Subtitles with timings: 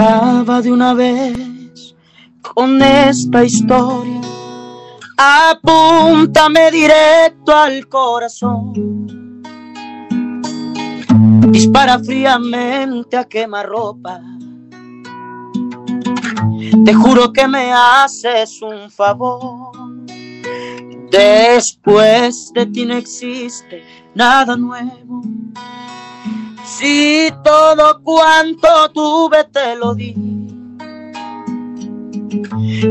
[0.00, 1.94] Acaba de una vez
[2.54, 4.22] con esta historia.
[5.18, 9.42] Apúntame directo al corazón.
[11.50, 14.22] Dispara fríamente a quemarropa.
[16.82, 19.72] Te juro que me haces un favor.
[21.10, 25.20] Después de ti no existe nada nuevo.
[26.78, 30.14] Si todo cuanto tuve te lo di,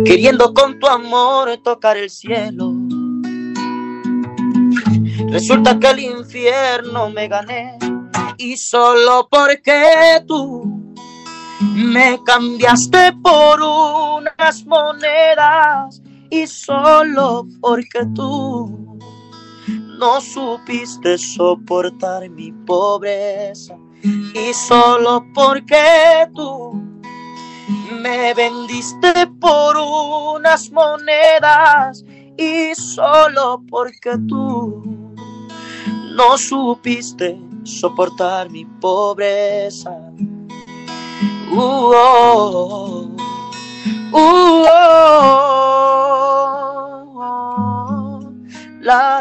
[0.04, 2.74] queriendo con tu amor tocar el cielo.
[5.30, 7.78] Resulta que el infierno me gané.
[8.38, 10.94] Y solo porque tú
[11.74, 16.02] me cambiaste por unas monedas.
[16.30, 18.89] Y solo porque tú
[20.00, 26.82] no supiste soportar mi pobreza y solo porque tú
[28.02, 32.06] me vendiste por unas monedas
[32.38, 34.82] y solo porque tú
[36.16, 39.92] no supiste soportar mi pobreza.
[41.52, 43.10] Uh, oh,
[44.14, 45.40] uh, oh.
[48.82, 49.20] La,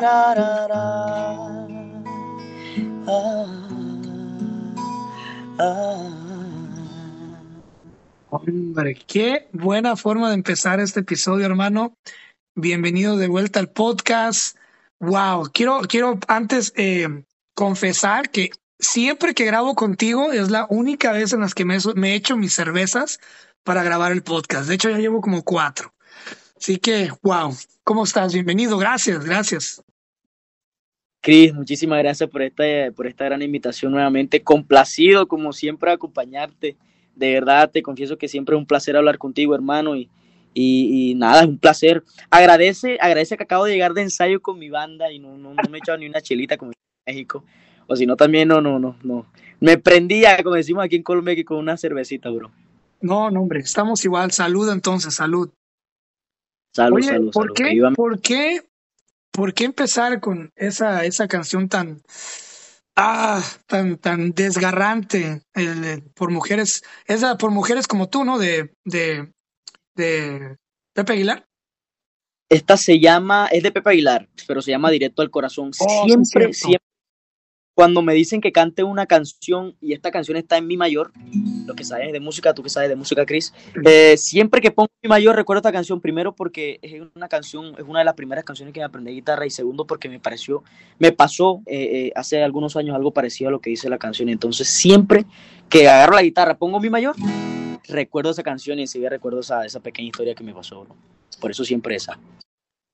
[3.06, 3.56] ah,
[5.59, 6.15] ah.
[8.31, 11.97] Hombre, qué buena forma de empezar este episodio, hermano.
[12.55, 14.56] Bienvenido de vuelta al podcast.
[15.00, 21.33] Wow, quiero, quiero antes eh, confesar que siempre que grabo contigo es la única vez
[21.33, 23.19] en las que me, me he hecho mis cervezas
[23.65, 24.69] para grabar el podcast.
[24.69, 25.93] De hecho, ya llevo como cuatro.
[26.61, 28.34] Así que, wow, ¿cómo estás?
[28.34, 29.83] Bienvenido, gracias, gracias.
[31.20, 32.65] Cris, muchísimas gracias por esta,
[32.97, 34.42] por esta gran invitación nuevamente.
[34.42, 36.77] Complacido, como siempre, acompañarte.
[37.15, 39.95] De verdad, te confieso que siempre es un placer hablar contigo, hermano.
[39.95, 40.11] Y,
[40.53, 42.03] y, nada, es un placer.
[42.28, 45.78] Agradece, agradece que acabo de llegar de ensayo con mi banda y no, no, me
[45.78, 47.44] he echado ni una chelita como en México.
[47.87, 49.27] O si no, también no, no, no, no.
[49.61, 52.50] Me prendía, como decimos aquí en Colombia, que con una cervecita, bro.
[53.00, 54.32] No, no, hombre, estamos igual.
[54.32, 55.50] Salud entonces, salud.
[56.78, 58.62] Salud, salud, ¿por Qué, ¿por, qué,
[59.33, 62.00] ¿Por qué empezar con esa, esa canción tan,
[62.94, 65.43] ah, tan, tan desgarrante
[66.15, 68.38] por mujeres, esa por mujeres como tú, ¿no?
[68.38, 69.33] De, de,
[69.97, 70.56] de
[70.94, 71.49] Pepe Aguilar.
[72.49, 75.72] Esta se llama, es de Pepe Aguilar, pero se llama Directo al Corazón.
[75.81, 76.88] Oh, siempre, siempre
[77.78, 81.12] cuando me dicen que cante una canción y esta canción está en mi mayor,
[81.65, 83.55] lo que sabes de música, tú que sabes de música, Chris,
[83.87, 87.84] eh, siempre que pongo mi mayor recuerdo esta canción, primero porque es una canción, es
[87.87, 90.65] una de las primeras canciones que me aprendí guitarra y segundo porque me pareció,
[90.99, 94.28] me pasó eh, eh, hace algunos años algo parecido a lo que dice la canción.
[94.28, 95.25] Entonces siempre
[95.69, 97.15] que agarro la guitarra, pongo mi mayor,
[97.87, 100.84] recuerdo esa canción y enseguida recuerdo esa, esa pequeña historia que me pasó.
[101.41, 102.19] Por eso siempre esa.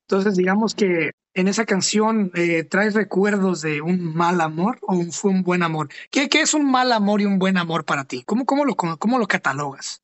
[0.08, 5.30] Entonces digamos que en esa canción eh, traes recuerdos de un mal amor o fue
[5.30, 5.88] un buen amor?
[6.10, 8.22] ¿Qué, ¿Qué, es un mal amor y un buen amor para ti?
[8.24, 10.02] ¿Cómo, cómo, lo, cómo lo catalogas?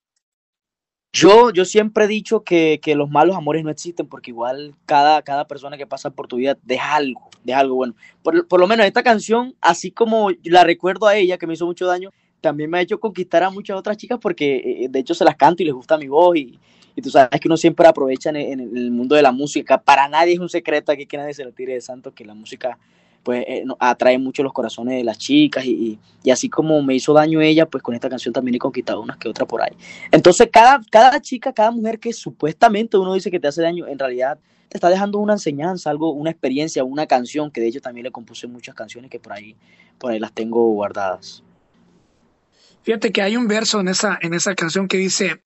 [1.13, 5.23] Yo, yo siempre he dicho que, que, los malos amores no existen porque igual cada,
[5.23, 7.95] cada persona que pasa por tu vida deja algo, deja algo bueno.
[8.23, 11.67] Por, por lo menos esta canción, así como la recuerdo a ella, que me hizo
[11.67, 12.11] mucho daño,
[12.41, 15.37] también me ha hecho conquistar a muchas otras chicas porque eh, de hecho se las
[15.37, 16.59] canto y les gusta mi voz y,
[16.95, 19.81] y tú sabes que uno siempre aprovecha en, el mundo de la música.
[19.81, 22.35] Para nadie es un secreto aquí que nadie se lo tire de santo, que la
[22.35, 22.79] música
[23.23, 25.99] pues eh, atrae mucho los corazones de las chicas y,
[26.31, 29.29] así como me hizo daño ella, pues con esta canción también he conquistado unas que
[29.29, 29.73] otras por ahí.
[30.11, 33.99] Entonces cada, cada chica, cada mujer que supuestamente uno dice que te hace daño, en
[33.99, 38.05] realidad te está dejando una enseñanza, algo, una experiencia, una canción, que de hecho también
[38.05, 39.57] le compuse muchas canciones que por ahí,
[39.99, 41.43] por ahí las tengo guardadas.
[42.83, 45.43] Fíjate que hay un verso en esa, en esa canción que dice,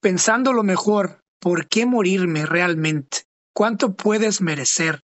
[0.00, 3.18] Pensando lo mejor, ¿por qué morirme realmente?
[3.52, 5.02] ¿Cuánto puedes merecer?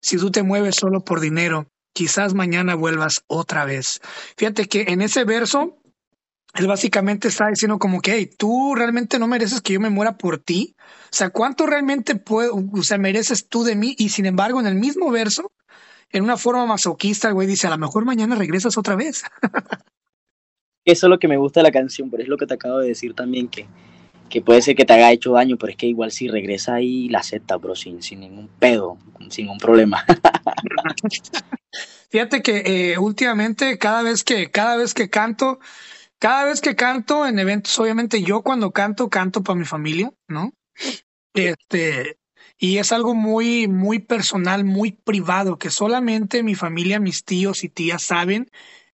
[0.00, 4.00] Si tú te mueves solo por dinero, quizás mañana vuelvas otra vez.
[4.38, 5.76] Fíjate que en ese verso,
[6.54, 10.16] él básicamente está diciendo como que, hey, tú realmente no mereces que yo me muera
[10.16, 10.74] por ti.
[10.78, 13.94] O sea, ¿cuánto realmente puedo, o sea, mereces tú de mí?
[13.98, 15.52] Y sin embargo, en el mismo verso,
[16.10, 19.22] en una forma masoquista, el güey dice, a lo mejor mañana regresas otra vez.
[20.86, 22.78] Eso es lo que me gusta de la canción, pero es lo que te acabo
[22.78, 23.66] de decir también, que
[24.30, 27.08] que puede ser que te haya hecho daño, pero es que igual si regresa ahí
[27.08, 28.96] la acepta, bro, sin, sin ningún pedo,
[29.28, 30.04] sin ningún problema.
[32.10, 35.60] Fíjate que eh, últimamente cada vez que, cada vez que canto,
[36.18, 40.54] cada vez que canto en eventos, obviamente yo cuando canto, canto para mi familia, ¿no?
[41.34, 42.18] Este,
[42.58, 47.68] y es algo muy, muy personal, muy privado, que solamente mi familia, mis tíos y
[47.68, 48.50] tías saben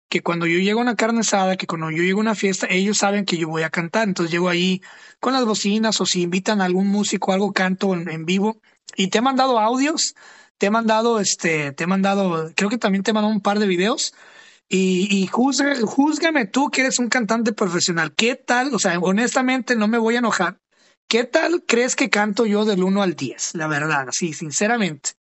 [0.09, 2.67] que cuando yo llego a una carne asada, que cuando yo llego a una fiesta,
[2.69, 4.07] ellos saben que yo voy a cantar.
[4.07, 4.81] Entonces llego ahí
[5.19, 8.61] con las bocinas o si invitan a algún músico, algo canto en, vivo.
[8.95, 10.15] Y te he mandado audios,
[10.57, 13.59] te he mandado, este, te he mandado, creo que también te he mandado un par
[13.59, 14.13] de videos.
[14.69, 18.13] Y, y júzgame tú que eres un cantante profesional.
[18.15, 18.73] ¿Qué tal?
[18.73, 20.59] O sea, honestamente no me voy a enojar.
[21.09, 23.55] ¿Qué tal crees que canto yo del 1 al 10?
[23.55, 25.16] La verdad, así, sinceramente.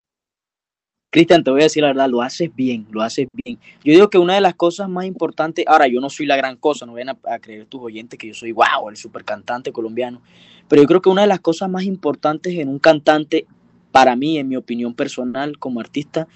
[1.11, 3.59] Cristian, te voy a decir la verdad, lo haces bien, lo haces bien.
[3.85, 6.57] Yo digo que una de las cosas más importantes, ahora yo no soy la gran
[6.57, 10.21] cosa, no vayan a, creer tus oyentes que yo soy wow, el super cantante colombiano,
[10.69, 13.47] pero yo creo que una de las cosas más importantes en un cantante,
[13.93, 16.27] para mí, en mi opinión personal como artista,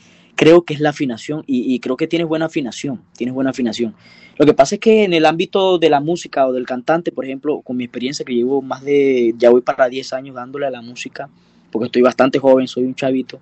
[0.40, 3.94] creo que es la afinación y, creo que tienes buena afinación, tienes buena afinación.
[4.38, 7.26] Lo que pasa es que en el ámbito de la música o del cantante, por
[7.26, 10.70] ejemplo, con mi experiencia que llevo más de, ya voy para 10 años dándole a
[10.70, 11.28] la música,
[11.70, 13.38] porque estoy bastante joven, soy un chavito,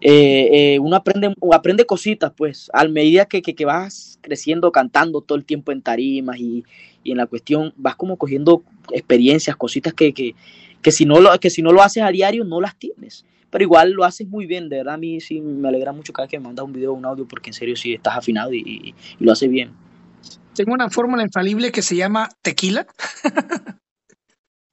[0.00, 5.36] eh, eh, uno aprende, aprende cositas, pues, a medida que, que, vas creciendo, cantando todo
[5.36, 6.64] el tiempo en tarimas y,
[7.02, 8.62] y, en la cuestión, vas como cogiendo
[8.92, 10.34] experiencias, cositas que, que,
[10.82, 13.24] que, si no lo, que si no lo haces a diario no las tienes.
[13.50, 16.26] Pero igual lo haces muy bien, de verdad a mí sí me alegra mucho cada
[16.26, 18.52] vez que me mandas un video o un audio porque en serio sí estás afinado
[18.52, 19.72] y, y lo haces bien.
[20.54, 22.86] Tengo una fórmula infalible que se llama tequila.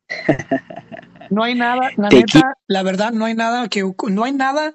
[1.30, 4.74] no hay nada, la neta, la verdad, no hay nada que no hay nada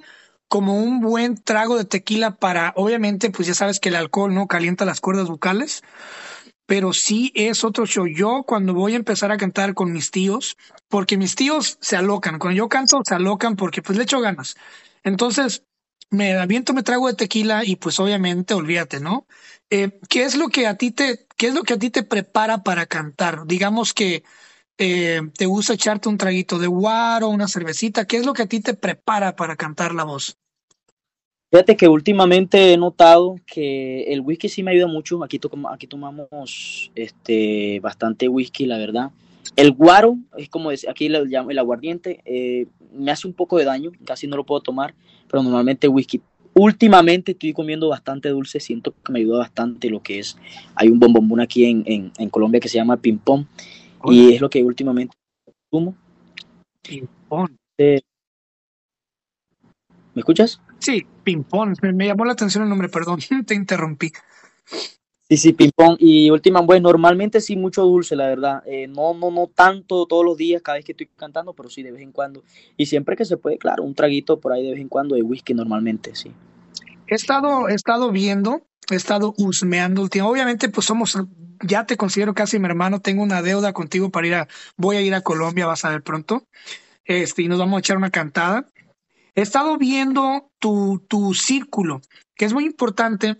[0.51, 4.49] como un buen trago de tequila para, obviamente, pues ya sabes que el alcohol no
[4.49, 5.85] calienta las cuerdas vocales,
[6.67, 8.09] pero sí es otro show.
[8.09, 10.57] Yo cuando voy a empezar a cantar con mis tíos,
[10.89, 14.57] porque mis tíos se alocan, cuando yo canto se alocan porque pues le echo ganas.
[15.05, 15.63] Entonces,
[16.11, 19.29] me aviento, me trago de tequila y pues obviamente, olvídate, ¿no?
[19.71, 22.03] Eh, ¿Qué es lo que a ti te, qué es lo que a ti te
[22.03, 23.47] prepara para cantar?
[23.47, 24.25] Digamos que
[24.79, 28.05] eh, te gusta echarte un traguito de guaro, una cervecita.
[28.07, 30.40] ¿Qué es lo que a ti te prepara para cantar la voz?
[31.51, 35.23] Fíjate que últimamente he notado que el whisky sí me ayuda mucho.
[35.25, 39.11] Aquí, aquí tomamos este, bastante whisky, la verdad.
[39.57, 43.59] El guaro, es como decir, aquí le llamo el aguardiente, eh, me hace un poco
[43.59, 44.95] de daño, casi no lo puedo tomar,
[45.29, 46.21] pero normalmente whisky.
[46.55, 50.37] Últimamente estoy comiendo bastante dulce, siento que me ayuda bastante lo que es.
[50.77, 53.47] Hay un bombombón aquí en, en, en Colombia que se llama ping pong
[54.05, 55.17] y es lo que últimamente
[55.71, 55.97] consumo.
[56.83, 57.51] Ping pong.
[57.79, 58.01] ¿Me
[60.17, 60.61] escuchas?
[60.81, 61.77] Sí, ping pong.
[61.83, 64.13] Me, llamó la atención el nombre, perdón, te interrumpí.
[65.29, 65.97] Sí, sí, ping pong.
[65.99, 68.63] Y última, bueno, normalmente sí mucho dulce, la verdad.
[68.67, 71.83] Eh, no, no, no tanto todos los días, cada vez que estoy cantando, pero sí
[71.83, 72.43] de vez en cuando.
[72.77, 75.23] Y siempre que se puede, claro, un traguito por ahí de vez en cuando de
[75.23, 76.33] whisky normalmente, sí.
[77.07, 80.29] He estado, he estado viendo, he estado husmeando último.
[80.29, 81.19] Obviamente, pues somos,
[81.63, 85.03] ya te considero casi mi hermano, tengo una deuda contigo para ir a, voy a
[85.03, 86.45] ir a Colombia, vas a ver pronto.
[87.05, 88.67] Este, y nos vamos a echar una cantada.
[89.35, 92.01] He estado viendo tu, tu círculo,
[92.35, 93.37] que es muy importante.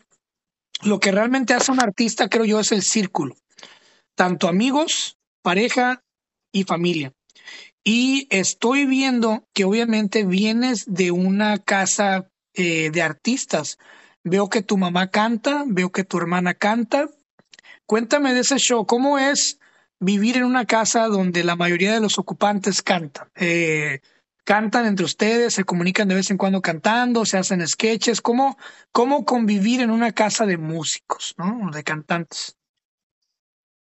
[0.83, 3.37] Lo que realmente hace un artista, creo yo, es el círculo.
[4.15, 6.03] Tanto amigos, pareja
[6.53, 7.13] y familia.
[7.85, 13.79] Y estoy viendo que obviamente vienes de una casa eh, de artistas.
[14.23, 17.09] Veo que tu mamá canta, veo que tu hermana canta.
[17.87, 19.59] Cuéntame de ese show, ¿cómo es
[19.99, 23.29] vivir en una casa donde la mayoría de los ocupantes cantan?
[23.35, 24.01] Eh,
[24.45, 28.57] cantan entre ustedes, se comunican de vez en cuando cantando, se hacen sketches, ¿cómo,
[28.93, 31.71] cómo convivir en una casa de músicos, ¿no?
[31.73, 32.57] de cantantes?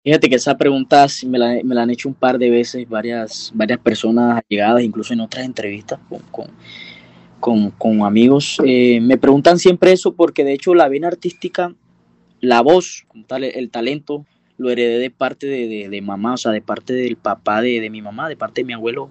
[0.03, 3.51] Fíjate que esa pregunta me la, me la han hecho un par de veces varias,
[3.53, 5.97] varias personas llegadas, incluso en otras entrevistas
[7.39, 8.57] con, con, amigos.
[8.65, 11.73] Eh, me preguntan siempre eso porque de hecho la vena artística,
[12.41, 14.25] la voz, tal, el talento,
[14.57, 17.89] lo heredé de parte de, de, mamá, o sea, de parte del papá de, de
[17.89, 19.09] mi mamá, de parte de mi abuelo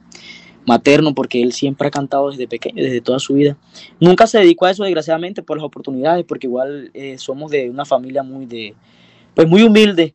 [0.67, 3.57] materno, porque él siempre ha cantado desde pequeño, desde toda su vida.
[4.01, 7.85] Nunca se dedicó a eso, desgraciadamente, por las oportunidades, porque igual eh, somos de una
[7.85, 8.75] familia muy de,
[9.35, 10.15] pues muy humilde.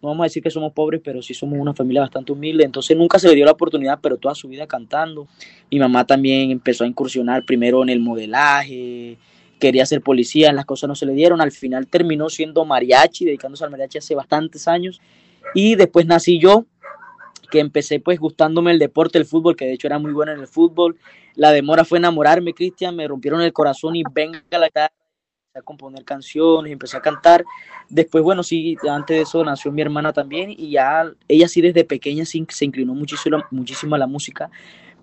[0.00, 2.64] No vamos a decir que somos pobres, pero sí somos una familia bastante humilde.
[2.64, 5.26] Entonces nunca se le dio la oportunidad, pero toda su vida cantando.
[5.70, 9.18] Mi mamá también empezó a incursionar primero en el modelaje,
[9.58, 11.40] quería ser policía, las cosas no se le dieron.
[11.40, 15.00] Al final terminó siendo mariachi, dedicándose al mariachi hace bastantes años.
[15.52, 16.66] Y después nací yo,
[17.50, 20.40] que empecé pues gustándome el deporte, el fútbol, que de hecho era muy bueno en
[20.40, 20.98] el fútbol.
[21.34, 24.92] La demora fue enamorarme, Cristian, me rompieron el corazón y venga la empecé
[25.54, 27.44] a componer canciones, empecé a cantar.
[27.88, 31.84] Después, bueno, sí, antes de eso nació mi hermana también y ya ella sí desde
[31.84, 34.50] pequeña se inclinó muchísimo, muchísimo a la música.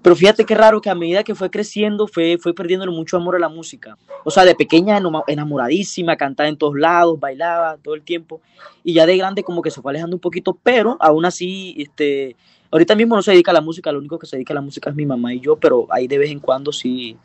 [0.06, 3.38] Pero fíjate qué raro que a medida que fue creciendo, fue, fue perdiendo mucho amor
[3.38, 3.98] a la música.
[4.24, 8.40] O sea, de pequeña enamoradísima, cantaba en todos lados, bailaba todo el tiempo.
[8.84, 12.36] Y ya de grande como que se fue alejando un poquito, pero aún así, este,
[12.70, 14.62] ahorita mismo no se dedica a la música, lo único que se dedica a la
[14.62, 17.18] música es mi mamá y yo, pero ahí de vez en cuando sí,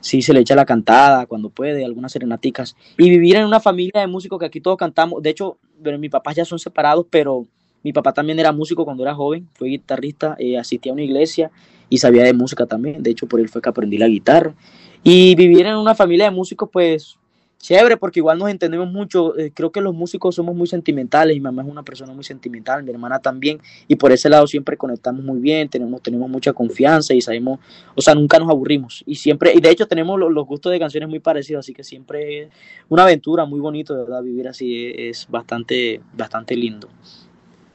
[0.00, 2.74] sí se le echa la cantada cuando puede, algunas serenaticas.
[2.98, 6.10] Y vivir en una familia de músicos que aquí todos cantamos, de hecho, bueno, mis
[6.10, 7.46] papás ya son separados, pero
[7.84, 11.52] mi papá también era músico cuando era joven, fue guitarrista, eh, asistía a una iglesia
[11.88, 14.54] y sabía de música también, de hecho por él fue que aprendí la guitarra.
[15.02, 17.18] Y vivir en una familia de músicos, pues
[17.64, 19.36] chévere, porque igual nos entendemos mucho.
[19.38, 21.34] Eh, creo que los músicos somos muy sentimentales.
[21.34, 23.58] Mi mamá es una persona muy sentimental, mi hermana también.
[23.88, 27.60] Y por ese lado siempre conectamos muy bien, tenemos, tenemos mucha confianza y sabemos,
[27.94, 29.02] o sea, nunca nos aburrimos.
[29.06, 32.42] Y siempre, y de hecho tenemos los, gustos de canciones muy parecidos, así que siempre
[32.42, 32.48] es
[32.90, 36.90] una aventura muy bonito, de verdad, vivir así es bastante, bastante lindo.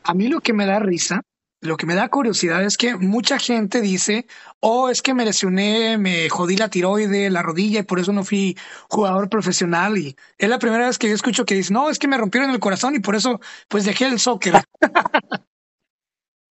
[0.04, 1.24] A mí lo que me da risa
[1.62, 4.28] lo que me da curiosidad es que mucha gente dice,
[4.60, 8.24] oh, es que me lesioné, me jodí la tiroide, la rodilla y por eso no
[8.24, 8.58] fui
[8.90, 9.98] jugador profesional.
[9.98, 12.50] Y es la primera vez que yo escucho que dice, no, es que me rompieron
[12.52, 14.54] el corazón y por eso pues dejé el soccer.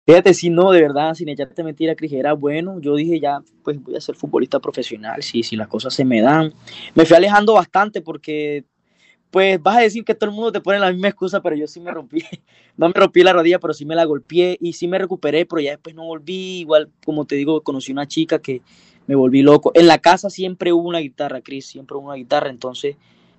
[0.06, 2.80] Fíjate, si no, de verdad, sin echarte mentira, Cris, era bueno.
[2.82, 6.22] Yo dije ya, pues voy a ser futbolista profesional, si, si las cosas se me
[6.22, 6.54] dan.
[6.96, 8.66] Me fui alejando bastante porque
[9.32, 11.66] pues vas a decir que todo el mundo te pone la misma excusa, pero yo
[11.66, 12.22] sí me rompí,
[12.78, 15.62] no me rompí la rodilla, pero sí me la golpeé y sí me recuperé, pero
[15.62, 18.62] ya después no volví, igual como te digo, conocí una chica que
[19.08, 19.72] me volví loco.
[19.74, 22.98] En la casa siempre hubo una guitarra, Chris, siempre hubo una guitarra, entonces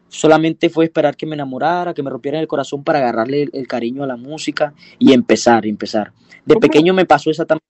[0.09, 4.03] solamente fue esperar que me enamorara, que me rompiera el corazón para agarrarle el, cariño
[4.03, 6.13] a la música y empezar, empezar.
[6.45, 7.69] De pequeño me pasó esa también,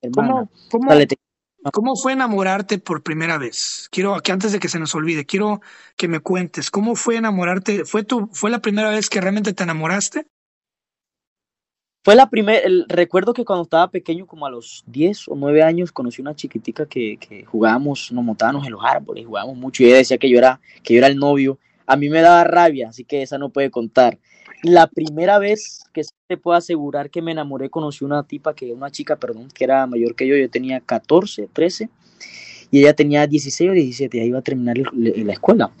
[0.00, 0.48] hermana.
[0.70, 0.90] ¿Cómo, ¿Cómo
[2.00, 3.88] fue enamorarte por primera vez?
[3.90, 5.60] Quiero que antes de que se nos olvide, quiero
[5.96, 7.84] que me cuentes cómo fue enamorarte.
[7.84, 10.26] ¿Fue tu fue la primera vez que realmente te enamoraste?
[12.04, 15.92] Fue la primera, recuerdo que cuando estaba pequeño, como a los 10 o 9 años,
[15.92, 19.98] conocí una chiquitica que, que jugábamos, nos montábamos en los árboles, jugábamos mucho y ella
[19.98, 21.58] decía que yo era, que yo era el novio.
[21.86, 24.18] A mí me daba rabia, así que esa no puede contar.
[24.62, 28.90] La primera vez que se puedo asegurar que me enamoré, conocí una tipa, que una
[28.90, 31.90] chica, perdón, que era mayor que yo, yo tenía 14, 13,
[32.70, 35.72] y ella tenía 16 o 17, ya iba a terminar la escuela.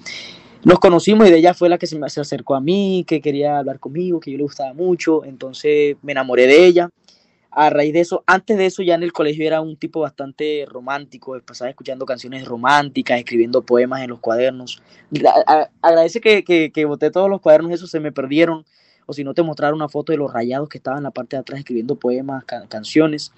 [0.64, 3.58] Nos conocimos y de ella fue la que se me acercó a mí, que quería
[3.58, 6.90] hablar conmigo, que yo le gustaba mucho, entonces me enamoré de ella.
[7.54, 10.64] A raíz de eso, antes de eso ya en el colegio era un tipo bastante
[10.66, 14.82] romántico, pasaba escuchando canciones románticas, escribiendo poemas en los cuadernos.
[15.82, 18.64] agradece que, que, que boté todos los cuadernos, esos se me perdieron,
[19.04, 21.36] o si no te mostraron una foto de los rayados que estaban en la parte
[21.36, 23.32] de atrás escribiendo poemas, canciones.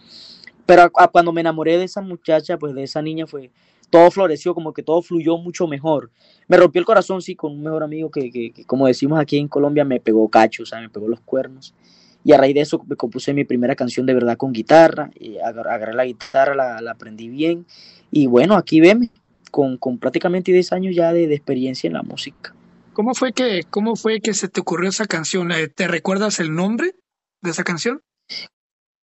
[0.64, 3.50] Pero cuando me enamoré de esa muchacha, pues de esa niña, fue
[3.90, 6.10] todo floreció, como que todo fluyó mucho mejor.
[6.48, 9.48] Me rompió el corazón, sí, con un mejor amigo que, que, como decimos aquí en
[9.48, 11.74] Colombia, me pegó cacho, o sea, me pegó los cuernos.
[12.24, 15.38] Y a raíz de eso me compuse mi primera canción de verdad con guitarra, y
[15.38, 17.66] agarré la guitarra, la, la aprendí bien.
[18.10, 19.10] Y bueno, aquí veme,
[19.50, 22.54] con, con prácticamente 10 años ya de, de experiencia en la música.
[22.94, 25.52] ¿Cómo fue que, cómo fue que se te ocurrió esa canción?
[25.52, 26.94] Eh, ¿Te recuerdas el nombre
[27.42, 28.00] de esa canción?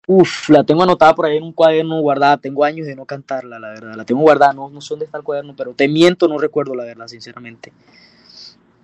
[0.07, 2.37] Uf, la tengo anotada por ahí en un cuaderno guardada.
[2.37, 3.95] Tengo años de no cantarla, la verdad.
[3.95, 6.73] La tengo guardada, no, no sé dónde está el cuaderno, pero te miento, no recuerdo
[6.73, 7.71] la verdad, sinceramente.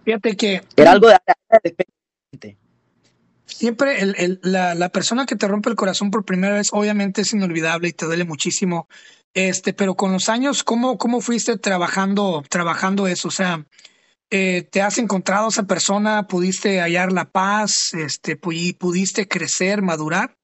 [0.03, 0.61] Fíjate que.
[0.75, 2.57] Era algo de.
[3.55, 7.33] Siempre el, la, la, persona que te rompe el corazón por primera vez, obviamente es
[7.33, 8.87] inolvidable y te duele muchísimo.
[9.33, 13.29] Este, pero con los años, ¿cómo, cómo fuiste trabajando, trabajando eso?
[13.29, 13.65] O sea,
[14.29, 20.37] eh, te has encontrado esa persona, pudiste hallar la paz, este, pudiste crecer, madurar.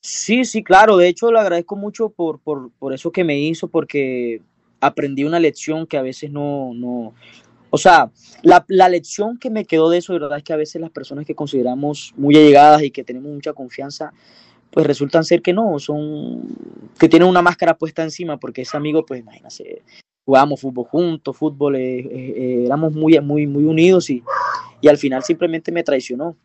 [0.00, 0.96] Sí, sí, claro.
[0.96, 4.42] De hecho, le agradezco mucho por, por, por eso que me hizo, porque
[4.80, 7.14] aprendí una lección que a veces no, no,
[7.70, 8.10] o sea,
[8.42, 10.90] la, la, lección que me quedó de eso, de verdad, es que a veces las
[10.90, 14.12] personas que consideramos muy allegadas y que tenemos mucha confianza,
[14.70, 16.42] pues resultan ser que no, son,
[16.98, 19.82] que tienen una máscara puesta encima, porque ese amigo, pues imagínate,
[20.24, 24.22] jugábamos fútbol juntos, fútbol, eh, eh, éramos muy, muy, muy unidos y,
[24.80, 26.36] y, al final simplemente me traicionó.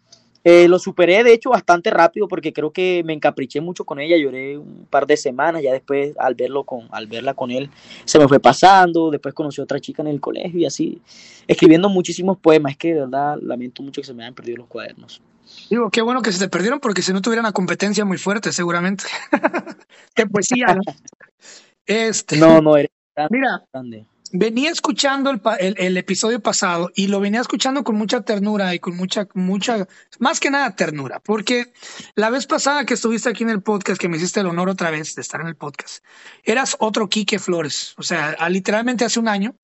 [0.43, 4.17] Eh, lo superé de hecho bastante rápido porque creo que me encapriché mucho con ella,
[4.17, 7.69] lloré un par de semanas, ya después al verlo con, al verla con él
[8.05, 11.01] se me fue pasando, después conocí a otra chica en el colegio y así,
[11.48, 14.67] escribiendo muchísimos poemas, es que de verdad lamento mucho que se me hayan perdido los
[14.67, 15.21] cuadernos.
[15.69, 18.51] Digo, qué bueno que se te perdieron porque si no tuvieran una competencia muy fuerte
[18.51, 19.03] seguramente.
[20.15, 20.81] qué poesía, ¿no?
[21.83, 22.91] Este, no, no, eres
[23.29, 23.63] Mira,
[24.33, 28.79] venía escuchando el, el, el, episodio pasado y lo venía escuchando con mucha ternura y
[28.79, 29.88] con mucha, mucha,
[30.19, 31.73] más que nada ternura, porque
[32.15, 34.91] la vez pasada que estuviste aquí en el podcast, que me hiciste el honor otra
[34.91, 36.03] vez de estar en el podcast,
[36.43, 39.55] eras otro Quique Flores, o sea, literalmente hace un año,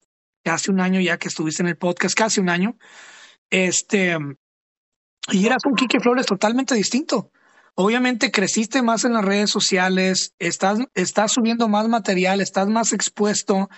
[0.44, 2.76] hace un año ya que estuviste en el podcast, casi un año,
[3.50, 4.16] este,
[5.30, 7.30] y eras un Quique Flores totalmente distinto.
[7.74, 13.68] Obviamente creciste más en las redes sociales, estás, estás subiendo más material, estás más expuesto,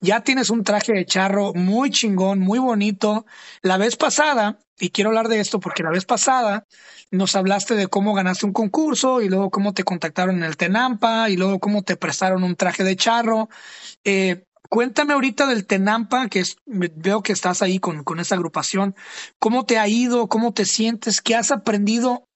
[0.00, 3.26] ya tienes un traje de charro muy chingón, muy bonito.
[3.62, 6.66] La vez pasada, y quiero hablar de esto porque la vez pasada
[7.10, 11.28] nos hablaste de cómo ganaste un concurso y luego cómo te contactaron en el Tenampa
[11.28, 13.48] y luego cómo te prestaron un traje de charro.
[14.04, 18.94] Eh, cuéntame ahorita del Tenampa, que es, veo que estás ahí con, con esa agrupación.
[19.38, 20.28] ¿Cómo te ha ido?
[20.28, 21.20] ¿Cómo te sientes?
[21.20, 22.29] ¿Qué has aprendido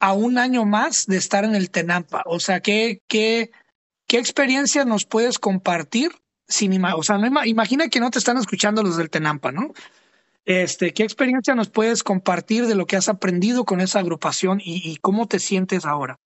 [0.00, 2.22] a un año más de estar en el Tenampa?
[2.26, 3.50] O sea, ¿qué, qué,
[4.06, 6.12] qué experiencia nos puedes compartir?
[6.46, 9.72] Sin imagina que no te están escuchando los del Tenampa, ¿no?
[10.48, 14.96] Este, ¿Qué experiencia nos puedes compartir de lo que has aprendido con esa agrupación y,
[15.02, 16.16] cómo te sientes ahora?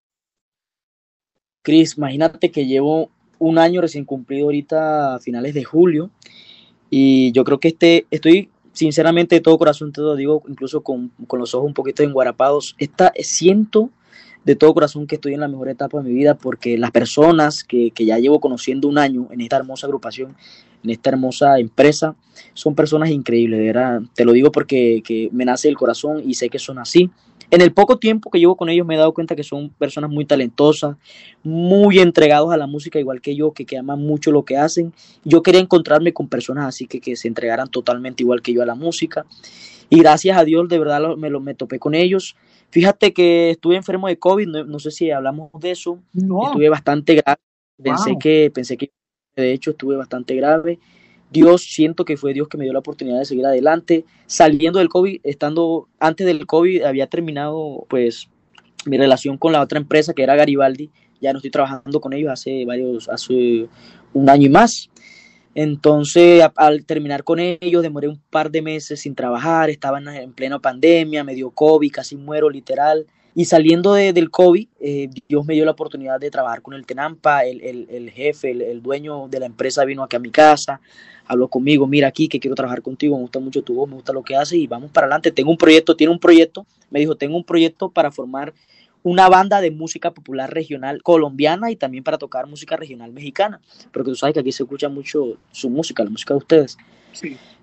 [1.63, 3.11] Cris, imagínate que llevo
[3.41, 6.13] un año recién cumplido ahorita a finales de julio
[6.89, 11.11] y yo creo que este, estoy sinceramente de todo corazón te lo digo, incluso con,
[11.27, 13.91] con los ojos un poquito enguarapados, esta, siento
[14.45, 17.63] de todo corazón que estoy en la mejor etapa de mi vida porque las personas
[17.63, 20.35] que, que ya llevo conociendo un año en esta hermosa agrupación
[20.85, 22.15] en esta hermosa empresa.
[22.55, 24.03] Son personas increíbles, de verdad.
[24.15, 27.11] Te lo digo porque que me nace el corazón y sé que son así.
[27.53, 30.09] En el poco tiempo que llevo con ellos me he dado cuenta que son personas
[30.09, 30.97] muy talentosas,
[31.43, 34.95] muy entregados a la música, igual que yo, que, que aman mucho lo que hacen.
[35.23, 38.67] Yo quería encontrarme con personas así que, que se entregaran totalmente igual que yo a
[38.67, 39.27] la música.
[39.91, 42.37] Y gracias a Dios, de verdad, me, lo, me topé con ellos.
[42.71, 45.99] Fíjate que estuve enfermo de COVID, no, sé si hablamos de eso.
[46.15, 47.39] Estuve bastante grave.
[47.83, 48.93] Pensé que, pensé que
[49.37, 50.79] de hecho estuve bastante grave.
[51.33, 54.05] Dios, siento que fue Dios que me dio la oportunidad de seguir adelante.
[54.27, 58.29] Saliendo del COVID, estando antes del COVID, había terminado pues
[58.85, 60.91] mi relación con la otra empresa que era Garibaldi.
[61.21, 63.69] Ya no estoy trabajando con ellos hace varios, hace
[64.13, 64.91] un año y más.
[65.55, 70.59] Entonces, al terminar con ellos, demoré un par de meses sin trabajar, estaba en plena
[70.59, 73.07] pandemia, me dio COVID, casi muero literal.
[73.35, 76.85] Y saliendo de, del COVID, eh, Dios me dio la oportunidad de trabajar con el
[76.85, 80.31] Tenampa, el, el, el jefe, el, el, dueño de la empresa vino aquí a mi
[80.31, 80.81] casa,
[81.27, 84.13] habló conmigo, mira aquí que quiero trabajar contigo, me gusta mucho tu voz, me gusta
[84.13, 85.31] lo que haces y vamos para adelante.
[85.31, 88.53] Tengo un proyecto, tiene un proyecto, me dijo, tengo un proyecto para formar
[89.03, 93.61] una banda de música popular regional colombiana y también para tocar música regional mexicana,
[93.93, 96.77] porque tú sabes que aquí se escucha mucho su música, la música de ustedes.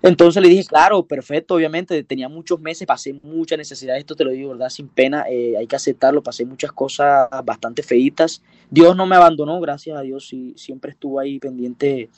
[0.02, 4.30] Entonces le dije, claro, perfecto, obviamente, tenía muchos meses, pasé mucha necesidad, esto te lo
[4.30, 4.70] digo, ¿verdad?
[4.70, 8.42] Sin pena, eh, hay que aceptarlo, pasé muchas cosas bastante feitas.
[8.70, 12.08] Dios no me abandonó, gracias a Dios, y siempre estuvo ahí pendiente,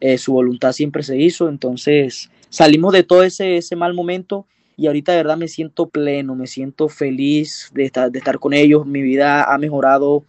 [0.00, 4.86] eh, su voluntad siempre se hizo, entonces salimos de todo ese, ese mal momento y
[4.86, 8.86] ahorita de verdad me siento pleno, me siento feliz de estar, de estar con ellos,
[8.86, 10.24] mi vida ha mejorado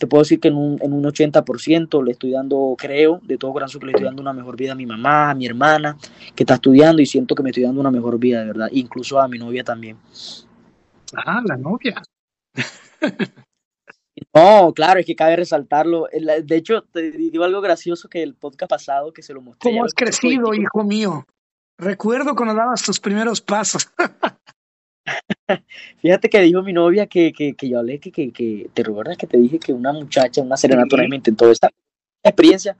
[0.00, 3.52] te puedo decir que en un, en un 80% le estoy dando, creo, de todo
[3.52, 5.98] corazón que le estoy dando una mejor vida a mi mamá, a mi hermana,
[6.34, 9.20] que está estudiando y siento que me estoy dando una mejor vida, de verdad, incluso
[9.20, 9.98] a mi novia también.
[11.14, 12.02] Ah, la novia.
[14.34, 16.06] No, claro, es que cabe resaltarlo.
[16.44, 19.70] De hecho, te digo algo gracioso que el podcast pasado que se lo mostré.
[19.70, 21.26] ¿Cómo has crecido, hijo mío?
[21.78, 23.90] Recuerdo cuando dabas tus primeros pasos.
[26.02, 29.16] Fíjate que dijo mi novia que, que, que yo hablé, que, que, que, te recuerdas
[29.16, 31.70] que te dije que una muchacha, una serenata, me intentó esta
[32.22, 32.76] experiencia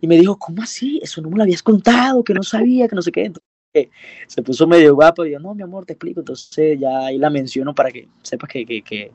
[0.00, 1.00] y me dijo, ¿cómo así?
[1.02, 3.24] Eso no me lo habías contado, que no sabía, que no sé qué.
[3.24, 3.92] Entonces,
[4.26, 6.20] se puso medio guapo y yo, no, mi amor, te explico.
[6.20, 9.12] Entonces ya ahí la menciono para que sepas que, que, que,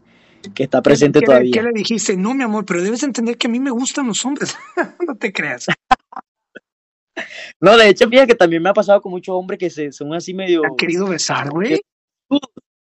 [0.53, 1.51] que está presente todavía.
[1.51, 2.15] ¿Qué le dijiste?
[2.15, 4.55] No, mi amor, pero debes entender que a mí me gustan los hombres.
[5.07, 5.65] no te creas.
[7.59, 10.13] no, de hecho, fíjate que también me ha pasado con muchos hombres que se, son
[10.13, 10.63] así medio...
[10.63, 11.81] ¿Han querido besar, güey?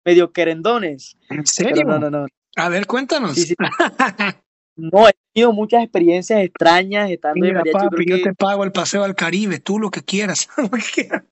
[0.09, 1.19] Medio querendones.
[1.29, 1.85] ¿En serio?
[1.85, 2.27] no, no, no.
[2.57, 3.37] A ver, cuéntanos.
[4.77, 9.15] no, he tenido muchas experiencias extrañas estando Mira, papi, yo, te pago el paseo al
[9.15, 10.49] Caribe, tú lo que quieras.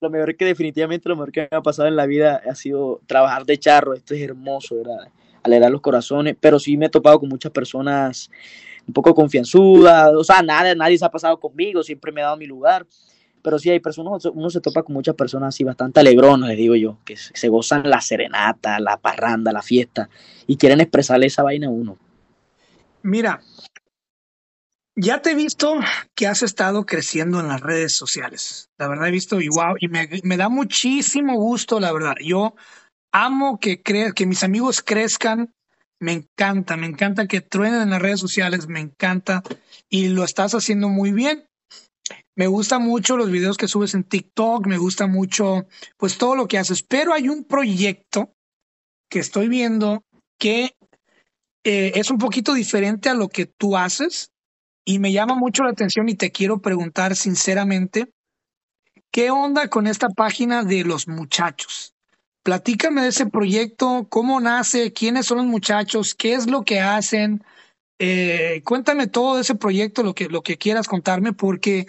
[0.00, 2.54] lo mejor es que definitivamente lo mejor que me ha pasado en la vida ha
[2.54, 3.94] sido trabajar de charro.
[3.94, 5.08] Esto es hermoso, ¿verdad?
[5.42, 8.30] Alegrar los corazones, pero sí me he topado con muchas personas
[8.86, 12.36] un poco confianzudas, o sea, nada, nadie se ha pasado conmigo, siempre me ha dado
[12.36, 12.86] mi lugar
[13.44, 16.76] pero sí hay personas, uno se topa con muchas personas así bastante alegronas, les digo
[16.76, 20.08] yo, que se gozan la serenata, la parranda, la fiesta,
[20.46, 21.98] y quieren expresarle esa vaina a uno.
[23.02, 23.42] Mira,
[24.96, 25.78] ya te he visto
[26.14, 28.70] que has estado creciendo en las redes sociales.
[28.78, 32.14] La verdad he visto y wow, y me, da muchísimo gusto, la verdad.
[32.24, 32.54] Yo
[33.12, 35.52] amo que, cre que mis amigos crezcan.
[36.00, 39.42] Me encanta, me encanta que truenen en las redes sociales, me encanta
[39.90, 41.46] y lo estás haciendo muy bien.
[42.36, 46.48] Me gusta mucho los videos que subes en TikTok, me gusta mucho pues todo lo
[46.48, 48.34] que haces, pero hay un proyecto
[49.08, 50.04] que estoy viendo
[50.38, 50.76] que
[51.64, 54.32] eh, es un poquito diferente a lo que tú haces
[54.84, 58.12] y me llama mucho la atención y te quiero preguntar sinceramente,
[59.10, 61.94] ¿qué onda con esta página de los muchachos?
[62.42, 67.42] Platícame de ese proyecto, cómo nace, quiénes son los muchachos, qué es lo que hacen,
[67.98, 71.86] eh, cuéntame todo de ese proyecto, lo que, lo que quieras contarme, porque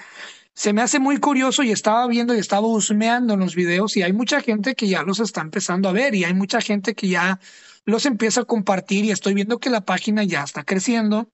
[0.54, 4.04] se me hace muy curioso y estaba viendo y estaba husmeando en los videos y
[4.04, 7.10] hay mucha gente que ya los está empezando a ver y hay mucha gente que
[7.10, 7.40] ya
[7.86, 11.30] los empieza a compartir y estoy viendo que la página ya está creciendo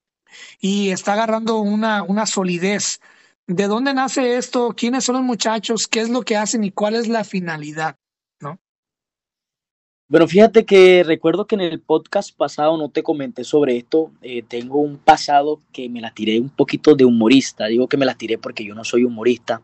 [0.60, 3.00] y está agarrando una, una solidez.
[3.48, 4.74] ¿De dónde nace esto?
[4.76, 5.88] ¿Quiénes son los muchachos?
[5.88, 7.98] ¿Qué es lo que hacen y cuál es la finalidad?
[10.12, 10.18] ¿No?
[10.18, 14.12] Bueno, fíjate que recuerdo que en el podcast pasado no te comenté sobre esto.
[14.22, 17.68] Eh, tengo un pasado que me la tiré un poquito de humorista.
[17.68, 19.62] Digo que me la tiré porque yo no soy humorista.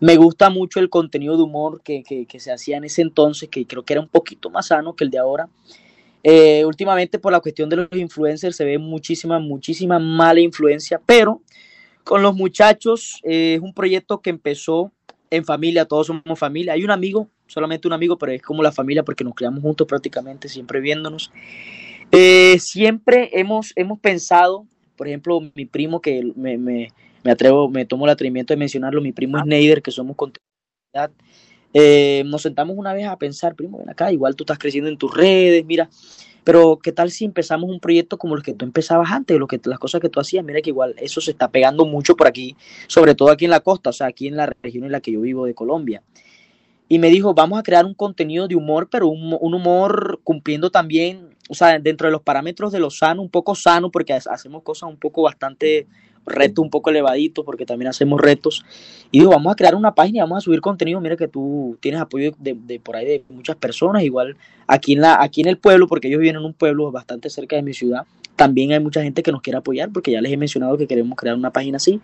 [0.00, 3.50] Me gusta mucho el contenido de humor que, que, que se hacía en ese entonces,
[3.50, 5.50] que creo que era un poquito más sano que el de ahora.
[6.22, 11.42] Eh, últimamente por la cuestión de los influencers se ve muchísima, muchísima mala influencia, pero
[12.04, 14.92] con los muchachos eh, es un proyecto que empezó
[15.30, 16.72] en familia, todos somos familia.
[16.72, 19.86] Hay un amigo solamente un amigo, pero es como la familia porque nos criamos juntos
[19.86, 21.32] prácticamente, siempre viéndonos.
[22.12, 26.92] Eh, siempre hemos, hemos pensado, por ejemplo, mi primo, que me, me,
[27.24, 31.10] me, atrevo, me tomo el atrevimiento de mencionarlo, mi primo es Neider, que somos continuidad.
[31.74, 34.96] Eh, nos sentamos una vez a pensar, primo, ven acá, igual tú estás creciendo en
[34.96, 35.88] tus redes, mira,
[36.44, 39.60] pero ¿qué tal si empezamos un proyecto como el que tú empezabas antes, lo que,
[39.64, 40.44] las cosas que tú hacías?
[40.44, 43.60] Mira que igual eso se está pegando mucho por aquí, sobre todo aquí en la
[43.60, 46.02] costa, o sea, aquí en la región en la que yo vivo de Colombia
[46.92, 50.70] y me dijo, vamos a crear un contenido de humor, pero un, un, humor cumpliendo
[50.70, 54.64] también, o sea, dentro de los parámetros de lo sano, un poco sano, porque hacemos
[54.64, 55.86] cosas un poco bastante
[56.26, 58.64] retos, un poco elevaditos, porque también hacemos retos.
[59.12, 61.00] Y dijo, vamos a crear una página y vamos a subir contenido.
[61.00, 65.02] Mira que tú tienes apoyo de, de, por ahí de muchas personas, igual aquí en,
[65.02, 67.72] la, aquí en el pueblo, porque ellos viven en un pueblo bastante cerca de mi
[67.72, 68.04] ciudad.
[68.40, 71.14] También hay mucha gente que nos quiere apoyar, porque ya les he mencionado que queremos
[71.14, 72.00] crear una página así.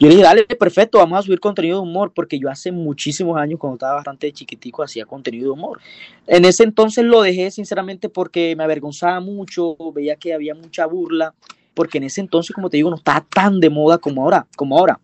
[0.00, 3.38] Yo le dije, dale, perfecto, vamos a subir contenido de humor, porque yo hace muchísimos
[3.38, 5.78] años, cuando estaba bastante chiquitico, hacía contenido de humor.
[6.26, 11.34] En ese entonces lo dejé, sinceramente, porque me avergonzaba mucho, veía que había mucha burla,
[11.72, 14.76] porque en ese entonces, como te digo, no estaba tan de moda como ahora, como
[14.76, 14.98] ahora.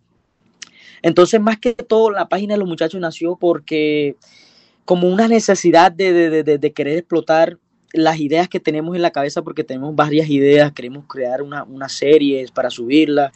[1.01, 4.17] Entonces, más que todo, la página de los muchachos nació porque
[4.83, 7.57] como una necesidad de, de, de, de querer explotar
[7.93, 11.89] las ideas que tenemos en la cabeza, porque tenemos varias ideas, queremos crear una, una
[11.89, 13.31] serie para subirla,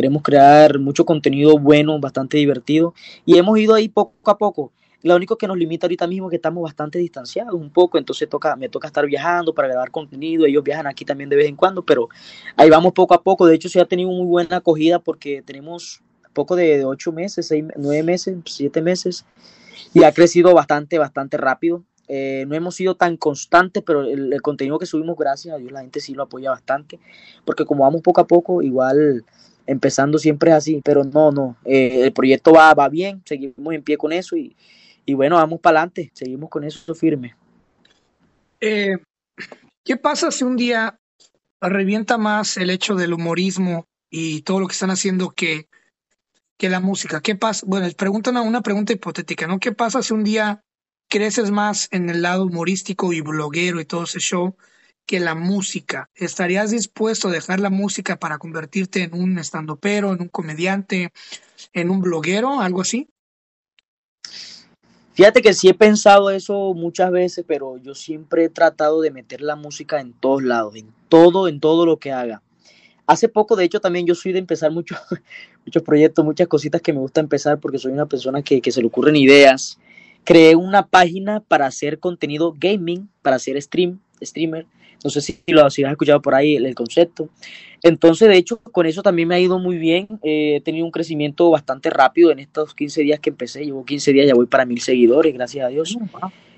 [0.00, 2.94] Queremos crear mucho contenido bueno, bastante divertido.
[3.26, 4.72] Y hemos ido ahí poco a poco.
[5.02, 8.26] Lo único que nos limita ahorita mismo es que estamos bastante distanciados un poco, entonces
[8.28, 11.56] toca, me toca estar viajando para grabar contenido, ellos viajan aquí también de vez en
[11.56, 12.08] cuando, pero
[12.56, 16.02] ahí vamos poco a poco, de hecho se ha tenido muy buena acogida porque tenemos
[16.34, 19.24] poco de ocho meses, seis, nueve meses, siete meses,
[19.94, 21.82] y ha crecido bastante, bastante rápido.
[22.12, 25.82] Eh, no hemos sido tan constantes, pero el, contenido que subimos, gracias a Dios, la
[25.82, 26.98] gente sí lo apoya bastante,
[27.44, 29.24] porque como vamos poco a poco, igual
[29.64, 33.96] empezando siempre así, pero no, no, eh, el proyecto va, va bien, seguimos en pie
[33.96, 34.56] con eso y,
[35.06, 37.36] y bueno, vamos para adelante, seguimos con eso firme.
[38.60, 38.96] Eh,
[39.84, 40.98] ¿Qué pasa si un día
[41.60, 45.68] revienta más el hecho del humorismo y todo lo que están haciendo que,
[46.58, 47.20] que la música?
[47.20, 47.64] ¿Qué pasa?
[47.68, 49.60] Bueno, preguntan una, una pregunta hipotética, ¿no?
[49.60, 50.60] ¿Qué pasa si un día
[51.10, 54.56] creces más en el lado humorístico y bloguero y todo ese show
[55.04, 56.08] que la música.
[56.14, 61.12] ¿Estarías dispuesto a dejar la música para convertirte en un estandopero, en un comediante,
[61.72, 63.08] en un bloguero, algo así?
[65.14, 69.40] Fíjate que sí he pensado eso muchas veces, pero yo siempre he tratado de meter
[69.40, 72.40] la música en todos lados, en todo, en todo lo que haga.
[73.06, 74.98] Hace poco, de hecho, también yo soy de empezar muchos,
[75.66, 78.80] muchos proyectos, muchas cositas que me gusta empezar porque soy una persona que, que se
[78.80, 79.78] le ocurren ideas.
[80.24, 84.66] Creé una página para hacer contenido gaming, para hacer stream, streamer
[85.02, 87.30] no sé si lo si has escuchado por ahí el, el, concepto.
[87.82, 90.06] Entonces, de hecho, con eso también me ha ido muy bien.
[90.22, 93.64] Eh, he tenido un crecimiento bastante rápido en estos 15 días que empecé.
[93.64, 95.96] Llevo 15 días, ya voy para mil seguidores, gracias a Dios.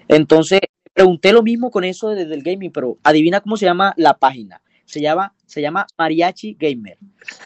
[0.09, 0.61] Entonces,
[0.92, 4.61] pregunté lo mismo con eso desde el gaming, pero adivina cómo se llama la página.
[4.85, 6.98] Se llama, se llama Mariachi Gamer.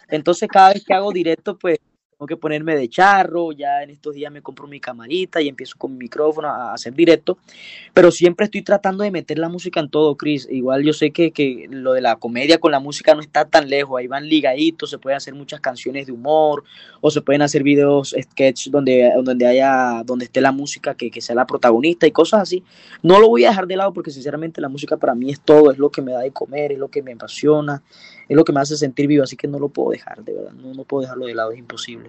[0.08, 1.78] Entonces, cada vez que hago directo, pues
[2.16, 5.74] tengo que ponerme de charro, ya en estos días me compro mi camarita y empiezo
[5.76, 7.36] con mi micrófono a hacer directo,
[7.92, 10.48] pero siempre estoy tratando de meter la música en todo, Chris.
[10.50, 13.68] Igual yo sé que, que lo de la comedia con la música no está tan
[13.68, 16.64] lejos, ahí van ligaditos, se pueden hacer muchas canciones de humor
[17.02, 21.20] o se pueden hacer videos, sketch donde, donde haya, donde esté la música que, que
[21.20, 22.64] sea la protagonista y cosas así.
[23.02, 25.70] No lo voy a dejar de lado porque sinceramente la música para mí es todo,
[25.70, 27.82] es lo que me da de comer, es lo que me apasiona,
[28.26, 30.52] es lo que me hace sentir vivo, así que no lo puedo dejar, de verdad,
[30.52, 32.05] no, no puedo dejarlo de lado, es imposible.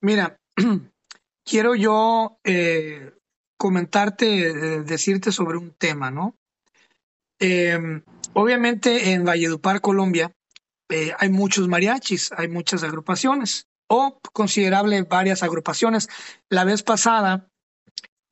[0.00, 0.38] Mira,
[1.44, 3.12] quiero yo eh,
[3.60, 6.34] comentarte, eh, decirte sobre un tema, ¿no?
[7.38, 7.78] Eh,
[8.32, 10.32] obviamente en Valledupar, Colombia,
[10.88, 16.08] eh, hay muchos mariachis, hay muchas agrupaciones, o considerable varias agrupaciones.
[16.48, 17.50] La vez pasada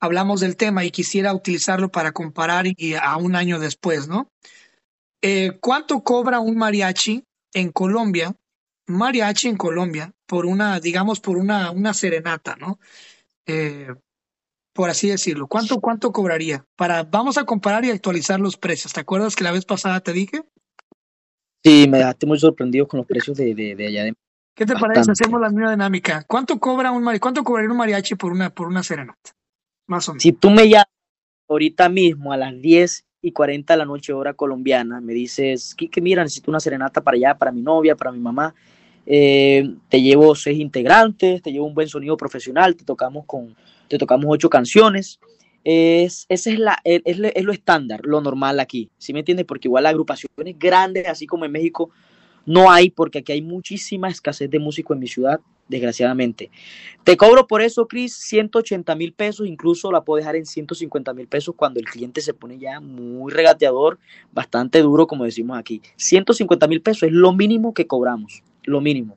[0.01, 4.31] hablamos del tema y quisiera utilizarlo para comparar y a un año después, ¿no?
[5.61, 8.35] ¿Cuánto cobra un mariachi en Colombia?
[8.89, 12.79] Mariachi en Colombia por una, digamos, por una, una serenata, ¿no?
[13.47, 13.89] Eh,
[14.73, 15.47] por así decirlo.
[15.49, 16.65] ¿Cuánto, cuánto cobraría?
[16.77, 18.93] Para, vamos a comparar y actualizar los precios.
[18.93, 20.43] ¿Te acuerdas que la vez pasada te dije?
[21.65, 24.15] Sí, me dejaste muy sorprendido con los precios de, de, allá de
[24.55, 25.11] ¿Qué te parece?
[25.11, 26.25] Hacemos la misma dinámica.
[26.27, 27.21] ¿Cuánto cobra un mariachi?
[27.21, 29.33] ¿Cuánto cobraría un mariachi por una, por una serenata?
[29.87, 30.23] Más o menos.
[30.23, 30.87] Si tú me llamas
[31.49, 36.01] ahorita mismo a las 10 y 40 de la noche hora colombiana, me dices, Kike,
[36.01, 38.55] mira, necesito una serenata para allá, para mi novia, para mi mamá.
[39.11, 43.57] Eh, te llevo seis integrantes, te llevo un buen sonido profesional, te tocamos con,
[43.89, 45.19] te tocamos ocho canciones.
[45.65, 49.47] Es, ese es, la, es, lo estándar, lo normal aquí, ¿sí me entiendes?
[49.47, 51.91] Porque igual agrupaciones grandes, así como en México,
[52.45, 56.51] no hay, porque aquí hay muchísima escasez de músicos en mi ciudad, desgraciadamente.
[57.03, 61.29] Te cobro por eso, Chris, 180 mil pesos, incluso la puedo dejar en 150 mil
[61.29, 63.99] pesos cuando el cliente se pone ya muy regateador,
[64.33, 65.81] bastante duro, como decimos aquí.
[65.97, 69.17] 150 mil pesos es lo mínimo que cobramos, lo mínimo.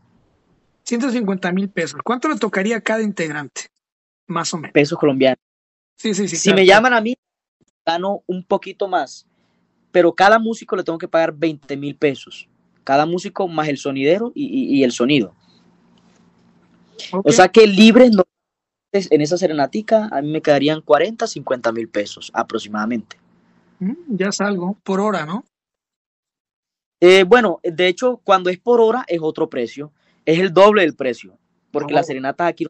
[0.84, 2.00] 150 mil pesos.
[2.04, 3.68] ¿Cuánto le tocaría a cada integrante?
[4.28, 4.72] Más o menos.
[4.72, 5.40] Pesos colombianos.
[5.96, 6.36] Sí, sí, sí.
[6.36, 7.16] Si me llaman a mí,
[7.86, 9.28] gano un poquito más,
[9.92, 12.50] pero cada músico le tengo que pagar 20 mil pesos
[12.84, 15.34] cada músico más el sonidero y, el sonido.
[17.24, 18.12] O sea que libres
[18.92, 23.18] en esa serenatica a mí me quedarían 40, 50 mil pesos aproximadamente.
[23.80, 25.44] Mm, ya es algo, por hora, ¿no?
[27.02, 29.92] Eh, bueno, de hecho, cuando es por hora es otro precio,
[30.26, 31.38] es el doble del precio,
[31.72, 32.68] porque las serenatas aquí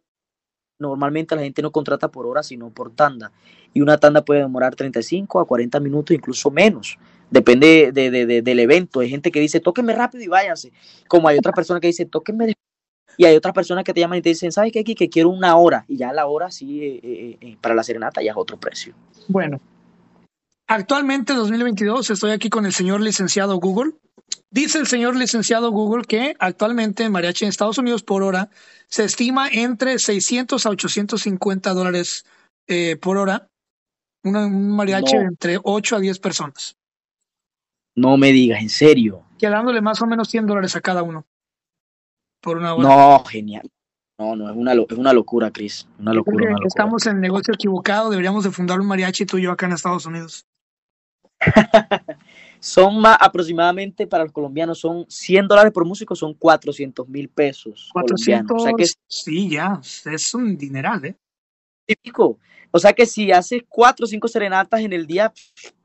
[0.80, 3.32] normalmente la gente no contrata por hora, sino por tanda,
[3.74, 6.98] y una tanda puede demorar 35 a 40 minutos, incluso menos
[7.32, 9.00] depende de, del evento.
[9.00, 10.72] Hay gente que dice, tóquenme rápido y váyanse.
[11.08, 12.54] Como hay otras personas que dicen, tóquenme
[13.18, 14.94] y hay otras personas que te llaman y te dicen, ¿sabes qué aquí?
[14.96, 15.86] Que quiero una hora.
[15.88, 18.94] Y ya la hora sí, eh, eh, eh, para la serenata ya es otro precio.
[19.28, 19.60] Bueno,
[20.74, 23.94] actualmente 2022 estoy aquí con el señor licenciado Google.
[24.50, 28.50] Dice el señor licenciado Google que actualmente mariachi en Estados Unidos por hora
[28.88, 32.26] se estima entre 600 a 850 dólares
[33.02, 33.48] por hora.
[34.24, 36.78] un mariachi entre 8 a 10 personas.
[37.96, 39.26] No me digas, en serio.
[39.38, 41.26] Quedándole más o menos 100 dólares a cada uno.
[42.42, 42.88] Por una hora.
[42.88, 43.70] No, genial.
[44.18, 45.88] No, no, es una, es una locura, Chris.
[46.00, 48.10] Una locura, Estamos en el negocio equivocado.
[48.10, 50.46] Deberíamos de fundar un mariachi tú y yo acá en Estados Unidos.
[52.60, 57.90] son más aproximadamente para los colombianos, son 100 dólares por músico, son 400 mil pesos.
[57.94, 61.16] 400, o sea que, sí, ya, es un dineral, ¿eh?
[61.86, 62.38] Típico.
[62.72, 65.34] O sea que si haces cuatro o cinco serenatas en el día,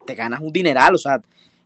[0.07, 1.21] te ganas un dineral, o sea,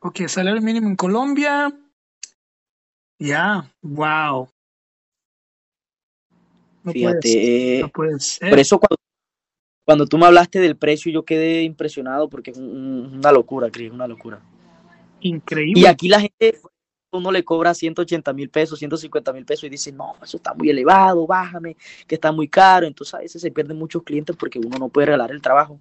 [0.00, 1.72] Ok, salario mínimo en Colombia,
[3.22, 4.48] ya, wow.
[6.84, 8.80] Fíjate, Por eso
[9.84, 14.08] cuando, tú me hablaste del precio yo quedé impresionado porque es una locura, Cris, una
[14.08, 14.42] locura.
[15.22, 15.80] Increíble.
[15.80, 16.60] Y aquí la gente,
[17.12, 20.70] uno le cobra 180 mil pesos, 150 mil pesos y dice, no, eso está muy
[20.70, 22.86] elevado, bájame, que está muy caro.
[22.86, 25.80] Entonces a veces se pierden muchos clientes porque uno no puede regalar el trabajo.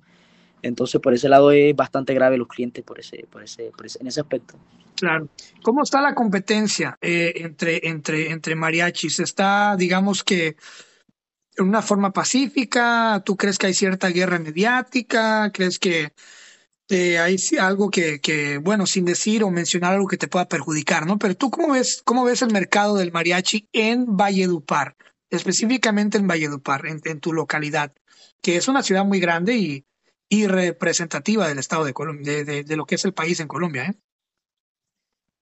[0.61, 3.99] Entonces por ese lado es bastante grave los clientes por ese, por ese, por ese
[3.99, 4.55] en ese aspecto.
[4.95, 5.29] Claro.
[5.63, 9.19] ¿Cómo está la competencia eh, entre, entre, entre mariachis?
[9.19, 10.57] ¿Está, digamos que,
[11.57, 13.21] en una forma pacífica?
[13.25, 15.51] ¿Tú crees que hay cierta guerra mediática?
[15.51, 16.13] ¿Crees que
[16.91, 21.17] eh, hay algo que, bueno, sin decir o mencionar algo que te pueda perjudicar, ¿no?
[21.17, 24.95] Pero tú, ¿cómo ves, cómo ves el mercado del mariachi en Valledupar?
[25.29, 27.93] Específicamente en Valledupar, en, en tu localidad,
[28.41, 29.85] que es una ciudad muy grande y,
[30.29, 33.47] y representativa del estado de Colombia, de, de, de, lo que es el país en
[33.47, 33.95] Colombia, ¿eh?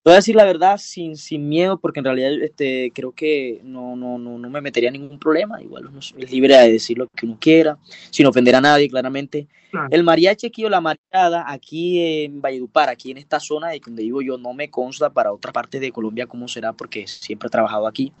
[0.04, 3.96] Voy a decir la verdad sin, sin miedo, porque en realidad este, creo que no,
[3.96, 5.62] no, no, no me metería ningún problema.
[5.62, 7.78] Igual uno es libre de decir lo que uno quiera,
[8.10, 9.46] sin ofender a nadie, claramente.
[9.90, 14.02] El mariachi aquí o la mariada aquí en Valledupar, aquí en esta zona de donde
[14.02, 17.50] vivo yo, no me consta para otra parte de Colombia cómo será, porque siempre he
[17.50, 18.12] trabajado aquí.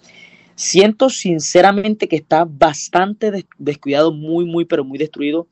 [0.54, 5.48] Siento sinceramente que está bastante descuidado, muy, muy, pero muy destruido.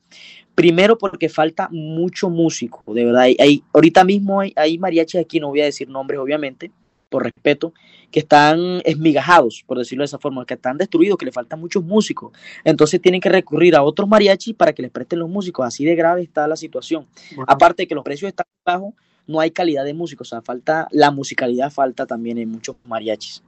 [0.55, 3.23] Primero porque falta mucho músico, de verdad.
[3.23, 6.71] Hay, ahorita mismo hay, hay mariachis aquí, no voy a decir nombres obviamente,
[7.09, 7.73] por respeto,
[8.11, 11.83] que están esmigajados, por decirlo de esa forma, que están destruidos, que le faltan muchos
[11.83, 12.31] músicos.
[12.63, 15.65] Entonces tienen que recurrir a otros mariachis para que les presten los músicos.
[15.65, 17.07] Así de grave está la situación.
[17.47, 18.93] Aparte de que los precios están bajos,
[19.27, 20.29] no hay calidad de músicos.
[20.29, 23.43] O sea, falta, la musicalidad falta también en muchos mariachis.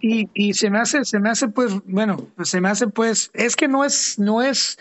[0.00, 3.56] Y, y se me hace, se me hace pues, bueno, se me hace pues, es
[3.56, 4.78] que no es, no es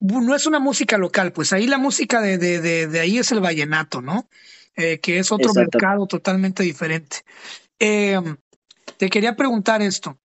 [0.00, 3.40] no es una música local, pues ahí la música de, de, de, ahí es el
[3.40, 4.28] vallenato, ¿no?
[4.76, 7.18] Eh, que es otro mercado totalmente diferente.
[7.78, 8.20] Eh,
[8.98, 10.18] te quería preguntar esto.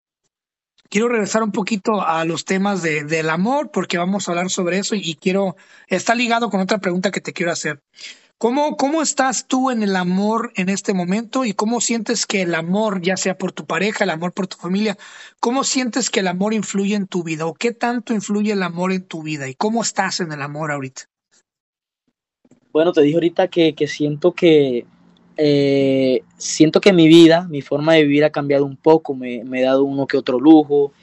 [0.89, 4.77] Quiero regresar un poquito a los temas de, del amor, porque vamos a hablar sobre
[4.77, 5.55] eso y quiero,
[5.87, 7.81] está ligado con otra pregunta que te quiero hacer.
[8.41, 12.55] ¿Cómo, ¿Cómo estás tú en el amor en este momento y cómo sientes que el
[12.55, 14.97] amor, ya sea por tu pareja, el amor por tu familia,
[15.39, 18.93] cómo sientes que el amor influye en tu vida o qué tanto influye el amor
[18.93, 21.03] en tu vida y cómo estás en el amor ahorita?
[22.73, 24.87] Bueno, te dije ahorita que, que siento que
[25.37, 29.59] eh, siento que mi vida, mi forma de vivir ha cambiado un poco, me, me
[29.59, 30.93] he dado uno que otro lujo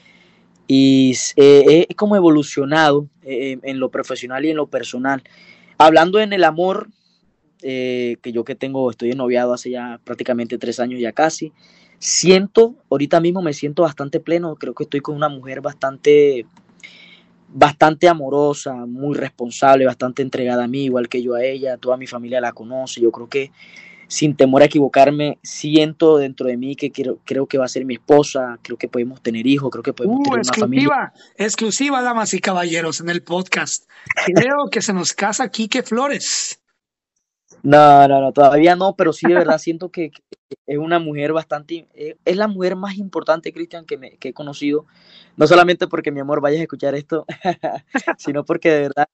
[0.67, 5.23] y eh, he como evolucionado eh, en lo profesional y en lo personal.
[5.77, 6.89] Hablando en el amor,
[7.61, 11.51] eh, que yo que tengo, estoy noviado hace ya prácticamente tres años ya casi,
[11.99, 16.45] siento, ahorita mismo me siento bastante pleno, creo que estoy con una mujer bastante,
[17.49, 22.07] bastante amorosa, muy responsable, bastante entregada a mí, igual que yo a ella, toda mi
[22.07, 23.51] familia la conoce, yo creo que
[24.07, 27.85] sin temor a equivocarme, siento dentro de mí que quiero, creo que va a ser
[27.85, 31.13] mi esposa, creo que podemos tener hijos, creo que podemos Uh, tener una familia.
[31.37, 33.87] exclusiva, damas y caballeros, en el podcast.
[34.33, 36.59] Creo que se nos casa Quique Flores.
[37.63, 40.11] No, no, no, todavía no, pero sí de verdad siento que,
[40.65, 44.33] es una mujer bastante, eh, es la mujer más importante, Cristian, que, me, que he
[44.33, 44.85] conocido,
[45.35, 47.25] no solamente porque mi amor vayas a escuchar esto,
[48.17, 49.07] sino porque de verdad,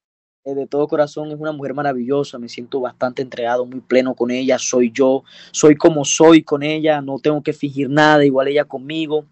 [0.45, 4.31] eh, de todo corazón, es una mujer maravillosa, me siento bastante entregado, muy pleno con
[4.31, 8.65] ella, soy yo, soy como soy con ella, no tengo que fingir nada, igual ella
[8.65, 9.25] conmigo.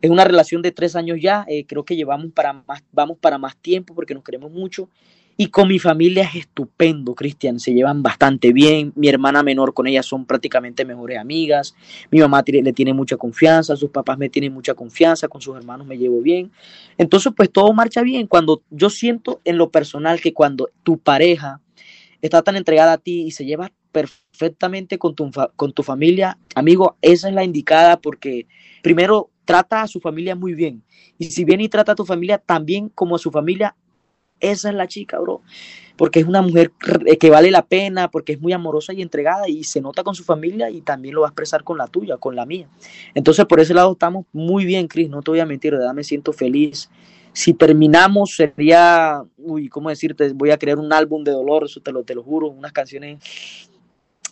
[0.00, 3.38] Es una relación de tres años ya, eh, creo que llevamos para más, vamos para
[3.38, 4.88] más tiempo porque nos queremos mucho.
[5.36, 8.92] Y con mi familia es estupendo, Cristian, se llevan bastante bien.
[8.94, 11.74] Mi hermana menor con ella son prácticamente mejores amigas.
[12.10, 15.86] Mi mamá le tiene mucha confianza, sus papás me tienen mucha confianza, con sus hermanos
[15.86, 16.52] me llevo bien.
[16.98, 18.28] Entonces, pues todo marcha bien.
[18.28, 21.60] Cuando yo siento en lo personal que cuando tu pareja
[22.22, 26.96] está tan entregada a ti y se lleva perfectamente con tu, con tu familia, amigo,
[27.02, 28.46] esa es la indicada porque
[28.82, 30.84] primero trata a su familia muy bien.
[31.18, 33.76] Y si bien y trata a tu familia también como a su familia,
[34.50, 35.42] esa es la chica, bro.
[35.96, 36.72] Porque es una mujer
[37.20, 40.24] que vale la pena, porque es muy amorosa y entregada y se nota con su
[40.24, 42.66] familia y también lo va a expresar con la tuya, con la mía.
[43.14, 45.94] Entonces, por ese lado estamos muy bien, Cris, no te voy a mentir, de verdad
[45.94, 46.90] me siento feliz.
[47.32, 50.32] Si terminamos sería, uy, ¿cómo decirte?
[50.32, 53.18] Voy a crear un álbum de dolor, eso te lo, te lo juro, unas canciones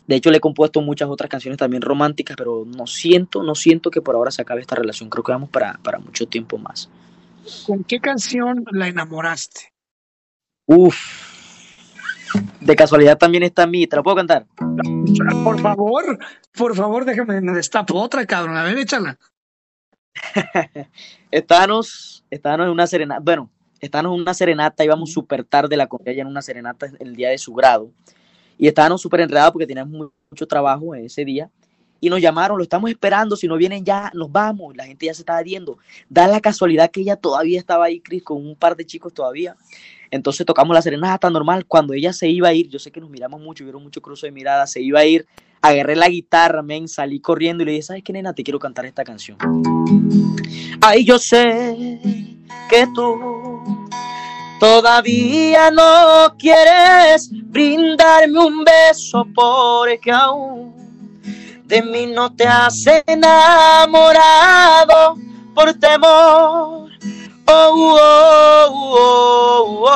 [0.06, 3.90] de hecho, le he compuesto muchas otras canciones también románticas, pero no siento, no siento
[3.90, 5.08] que por ahora se acabe esta relación.
[5.08, 6.90] Creo que vamos para, para mucho tiempo más.
[7.66, 9.71] ¿Con qué canción la enamoraste?
[10.66, 10.96] Uf.
[12.60, 13.86] De casualidad también está a mí.
[13.86, 14.46] ¿Te la puedo cantar?
[15.44, 16.18] Por favor,
[16.56, 18.56] por favor, déjame, me destapo otra, cabrón.
[18.56, 19.18] A ver, échala.
[21.30, 23.20] Estábamos, estábamos en una serenata.
[23.20, 24.84] Bueno, estábamos en una serenata.
[24.84, 27.90] Íbamos súper tarde la con ella en una serenata el día de su grado.
[28.58, 31.50] Y estábamos súper enredados porque teníamos mu- mucho trabajo ese día.
[32.00, 33.36] Y nos llamaron, lo estamos esperando.
[33.36, 34.76] Si no vienen ya, nos vamos.
[34.76, 35.78] La gente ya se estaba yendo.
[36.08, 39.56] Da la casualidad que ella todavía estaba ahí, Chris, con un par de chicos todavía.
[40.12, 41.64] Entonces tocamos la serenata normal.
[41.66, 44.26] Cuando ella se iba a ir, yo sé que nos miramos mucho, vieron mucho cruce
[44.26, 45.26] de mirada, se iba a ir,
[45.62, 48.34] agarré la guitarra, men, salí corriendo y le dije, ¿sabes qué, nena?
[48.34, 49.38] Te quiero cantar esta canción.
[50.82, 51.98] Ay, yo sé
[52.68, 53.62] que tú
[54.60, 60.74] todavía no quieres brindarme un beso porque aún
[61.64, 64.26] de mí no te has enamorado
[65.54, 66.91] por temor.
[67.46, 69.88] Oh, oh, oh,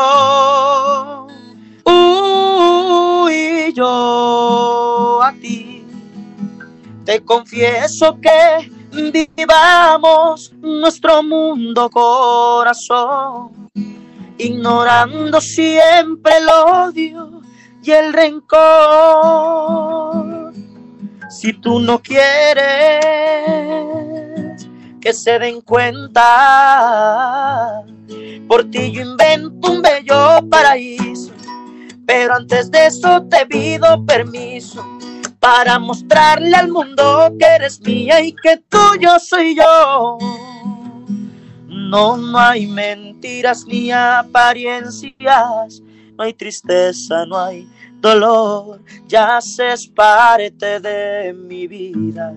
[1.85, 3.25] oh.
[3.25, 5.85] Uy, yo a ti
[7.05, 8.71] te confieso que
[9.37, 13.71] vivamos nuestro mundo corazón,
[14.39, 17.43] ignorando siempre el odio
[17.83, 18.67] y el rencor.
[21.31, 23.07] Si tú no quieres
[25.07, 26.25] que se den cuenta,
[28.49, 31.31] por ti yo invento un bello paraíso,
[32.05, 34.85] pero antes de eso te pido permiso
[35.39, 40.19] para mostrarle al mundo que eres mía y que tuyo soy yo.
[41.69, 45.83] No, no hay mentiras ni apariencias,
[46.17, 47.69] no hay tristeza, no hay
[48.01, 52.35] dolor, ya haces parte de mi vida.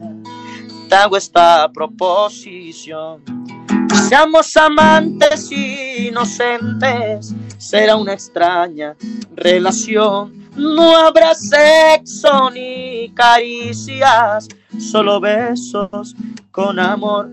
[0.92, 3.24] Hago esta proposición.
[4.08, 8.96] Seamos amantes inocentes, será una extraña
[9.36, 10.50] relación.
[10.56, 14.48] No habrá sexo ni caricias,
[14.80, 16.16] solo besos
[16.52, 17.30] con amor.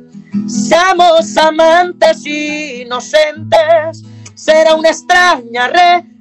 [0.46, 4.04] Seamos amantes inocentes,
[4.34, 5.68] será una extraña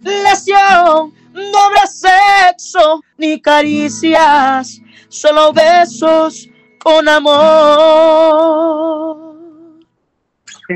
[0.02, 1.14] relación.
[1.34, 6.50] No habrá sexo ni caricias, solo besos
[6.86, 7.36] con amor.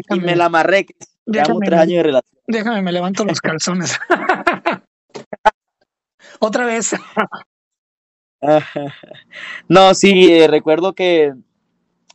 [0.09, 0.87] y me la amarré.
[1.27, 2.41] Llevamos tres años de relación.
[2.47, 3.99] Déjame, me levanto los calzones.
[6.39, 6.95] Otra vez.
[9.67, 11.35] no, sí, eh, recuerdo que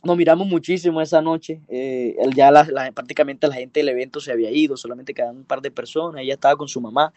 [0.03, 1.61] nos miramos muchísimo esa noche.
[1.69, 2.51] Eh, ya
[2.93, 6.21] prácticamente la gente del evento se había ido, solamente quedaban un par de personas.
[6.21, 7.13] Ella estaba con su mamá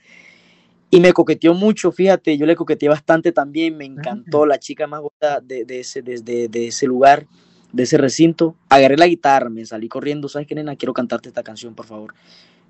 [0.90, 5.00] y me coqueteó mucho, fíjate, yo le coqueteé bastante también, me encantó, la chica más
[5.00, 7.26] bonita de, ese, de, ese lugar,
[7.72, 8.56] de ese recinto.
[8.70, 10.76] Agarré la guitarra, me salí corriendo, ¿sabes qué, nena?
[10.76, 12.14] Quiero cantarte esta canción, por favor.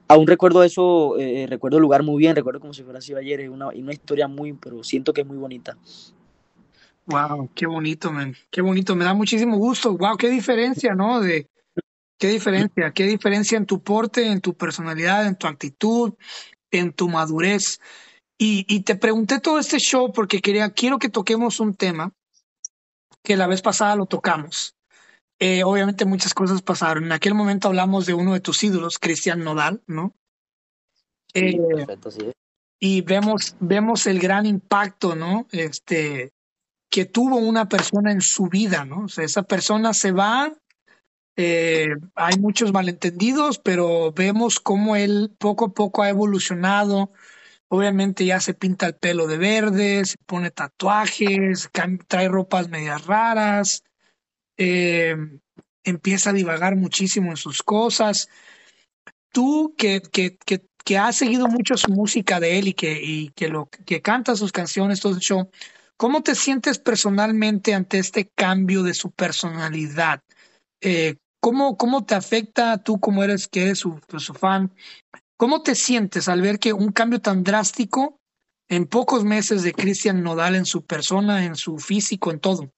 [0.09, 3.41] Aún recuerdo eso, eh, recuerdo el lugar muy bien, recuerdo como si fuera así ayer,
[3.41, 5.77] es una, una historia muy, pero siento que es muy bonita.
[7.07, 8.35] Wow, qué bonito, man.
[8.51, 9.97] Qué bonito, me da muchísimo gusto.
[9.97, 11.21] Wow, qué diferencia, ¿no?
[11.21, 11.47] De
[12.19, 16.14] qué diferencia, qué diferencia en tu porte, en tu personalidad, en tu actitud,
[16.71, 17.81] en tu madurez.
[18.41, 22.12] Y, te pregunté todo este show porque quería, quiero que toquemos un tema
[23.24, 24.76] que la vez pasada lo tocamos.
[25.41, 27.05] Eh, obviamente muchas cosas pasaron.
[27.05, 30.14] En aquel momento hablamos de uno de tus ídolos, Cristian Nodal, ¿no?
[31.34, 32.30] Eh, perfecto, sí.
[32.78, 35.49] Y vemos, vemos el gran impacto, ¿no?
[35.51, 36.32] Este,
[36.89, 39.05] que tuvo una persona en su vida, ¿no?
[39.05, 40.53] O sea, esa persona se va,
[41.36, 47.12] eh, hay muchos malentendidos, pero vemos cómo él poco a poco ha evolucionado,
[47.71, 51.71] Obviamente ya se pinta el pelo de verde, se pone tatuajes,
[52.07, 53.85] trae ropas medias raras,
[54.57, 55.14] eh,
[55.85, 58.29] empieza a divagar muchísimo en sus cosas.
[59.33, 60.39] Tú que, que,
[60.85, 64.35] que, has seguido mucho su música de él y que, y que, lo, que canta
[64.37, 65.49] sus canciones, todo el
[65.99, 70.23] ¿cómo te sientes personalmente ante este cambio de su personalidad?
[70.81, 74.73] Eh, ¿cómo, ¿Cómo te afecta tú como eres que su, su fan?
[75.39, 78.18] ¿Cómo te sientes al ver que un cambio tan drástico
[78.68, 82.72] en pocos meses de Cristian Nodal en su persona, en su físico, en todo?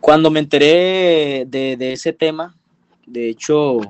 [0.00, 2.56] Cuando me enteré de, ese tema,
[3.06, 3.80] de hecho,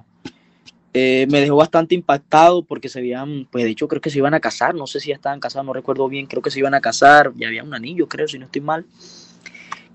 [0.92, 4.34] eh, me dejó bastante impactado porque se habían, pues de hecho creo que se iban
[4.34, 6.74] a casar, no sé si ya estaban casados, no recuerdo bien, creo que se iban
[6.74, 8.84] a casar, ya había un anillo, creo, si no estoy mal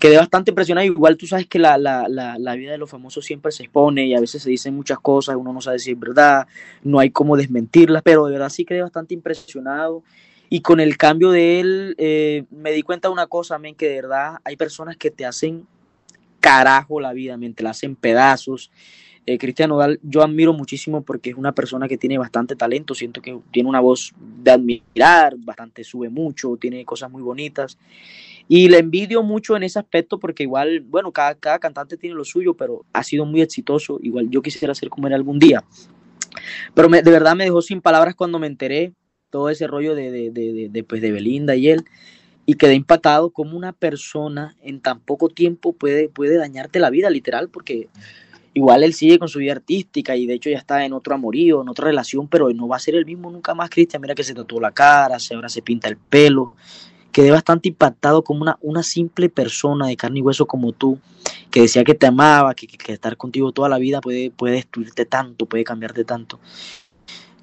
[0.02, 0.84] quedé bastante impresionado.
[0.84, 4.04] Igual tú sabes que la, la, la, la, vida de los famosos siempre se expone
[4.04, 6.48] y a veces se dicen muchas cosas, uno no sabe si es verdad,
[6.82, 10.02] no hay cómo desmentirlas, pero de verdad sí quedé bastante impresionado.
[10.48, 13.88] Y con el cambio de él, eh, me di cuenta de una cosa, men, que
[13.88, 15.68] de verdad hay personas que te hacen
[16.40, 18.72] carajo la vida, men, te la hacen pedazos.
[19.24, 23.22] Eh, Cristian Nodal, yo admiro muchísimo porque es una persona que tiene bastante talento, siento
[23.22, 27.78] que tiene una voz de admirar, bastante sube mucho, tiene cosas muy bonitas.
[28.48, 32.24] Y le envidio mucho en ese aspecto porque igual, bueno, cada, cada cantante tiene lo
[32.24, 33.98] suyo, pero ha sido muy exitoso.
[34.02, 35.64] Igual yo quisiera ser como él algún día.
[36.74, 38.92] Pero de verdad me dejó sin palabras cuando me enteré
[39.30, 41.84] todo ese rollo de, de, de, de, pues de Belinda y él.
[42.44, 47.08] Y quedé impactado como una persona en tan poco tiempo puede, puede dañarte la vida,
[47.08, 47.88] literal, porque
[48.52, 51.62] igual él sigue con su vida artística y de hecho ya está en otro amorío,
[51.62, 54.02] en otra relación, pero no va a ser el mismo nunca más, Cristian.
[54.02, 56.56] Mira que se tatuó la cara, ahora se pinta el pelo,
[57.12, 60.98] quedé bastante impactado como una, una simple persona de carne y hueso como tú,
[61.50, 65.04] que decía que te amaba, que, que, estar contigo toda la vida puede, puede destruirte
[65.04, 66.40] tanto, puede cambiarte tanto.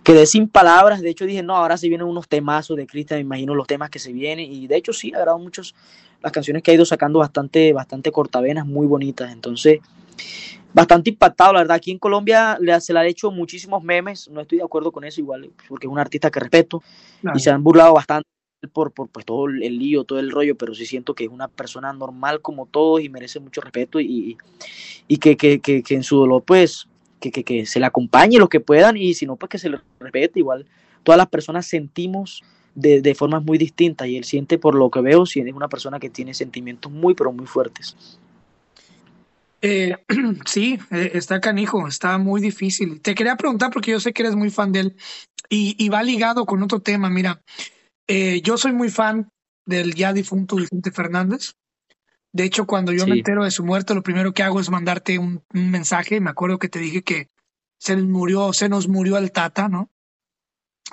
[0.03, 3.21] Quedé sin palabras, de hecho dije, no, ahora se vienen unos temazos de Cristian, me
[3.21, 5.75] imagino los temas que se vienen, y de hecho sí, agrado muchos
[6.21, 9.79] las canciones que ha ido sacando bastante, bastante cortavenas, muy bonitas, entonces
[10.73, 11.77] bastante impactado, la verdad.
[11.77, 15.03] Aquí en Colombia le, se le han hecho muchísimos memes, no estoy de acuerdo con
[15.03, 16.83] eso igual, porque es un artista que respeto
[17.33, 18.27] y se han burlado bastante
[18.67, 21.47] por, por pues, todo el lío, todo el rollo, pero sí siento que es una
[21.47, 24.37] persona normal como todos y merece mucho respeto y,
[25.07, 26.87] y que, que, que, en su dolor pues
[27.19, 29.79] que, que, se le acompañe los que puedan y si no pues que se le
[29.99, 30.65] respete igual.
[31.03, 32.43] Todas las personas sentimos
[32.75, 35.69] de, de formas muy distintas y él siente por lo que veo, si es una
[35.69, 37.95] persona que tiene sentimientos muy pero muy fuertes.
[39.61, 39.95] Eh,
[40.45, 43.01] sí, eh, está canijo, está muy difícil.
[43.01, 44.95] Te quería preguntar porque yo sé que eres muy fan de él
[45.49, 47.09] y, y va ligado con otro tema.
[47.09, 47.41] Mira,
[48.09, 49.31] eh, yo soy muy fan
[49.67, 51.53] del ya difunto Vicente Fernández.
[52.33, 55.19] De hecho, cuando yo me entero de su muerte, lo primero que hago es mandarte
[55.19, 56.19] un, mensaje.
[56.19, 57.29] Me acuerdo que te dije que
[57.77, 59.91] se nos murió, se nos murió el Tata, ¿no?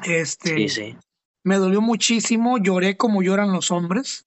[0.05, 0.97] Este, sí, sí.
[1.43, 4.27] Me dolió muchísimo, lloré como lloran los hombres.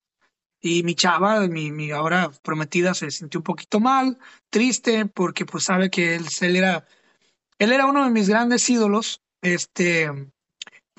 [0.59, 4.17] Y mi chava, mi, mi ahora prometida, se sintió un poquito mal,
[4.49, 6.87] triste, porque pues sabe que él, él era,
[7.59, 9.21] él era uno de mis grandes ídolos.
[9.41, 10.09] Este,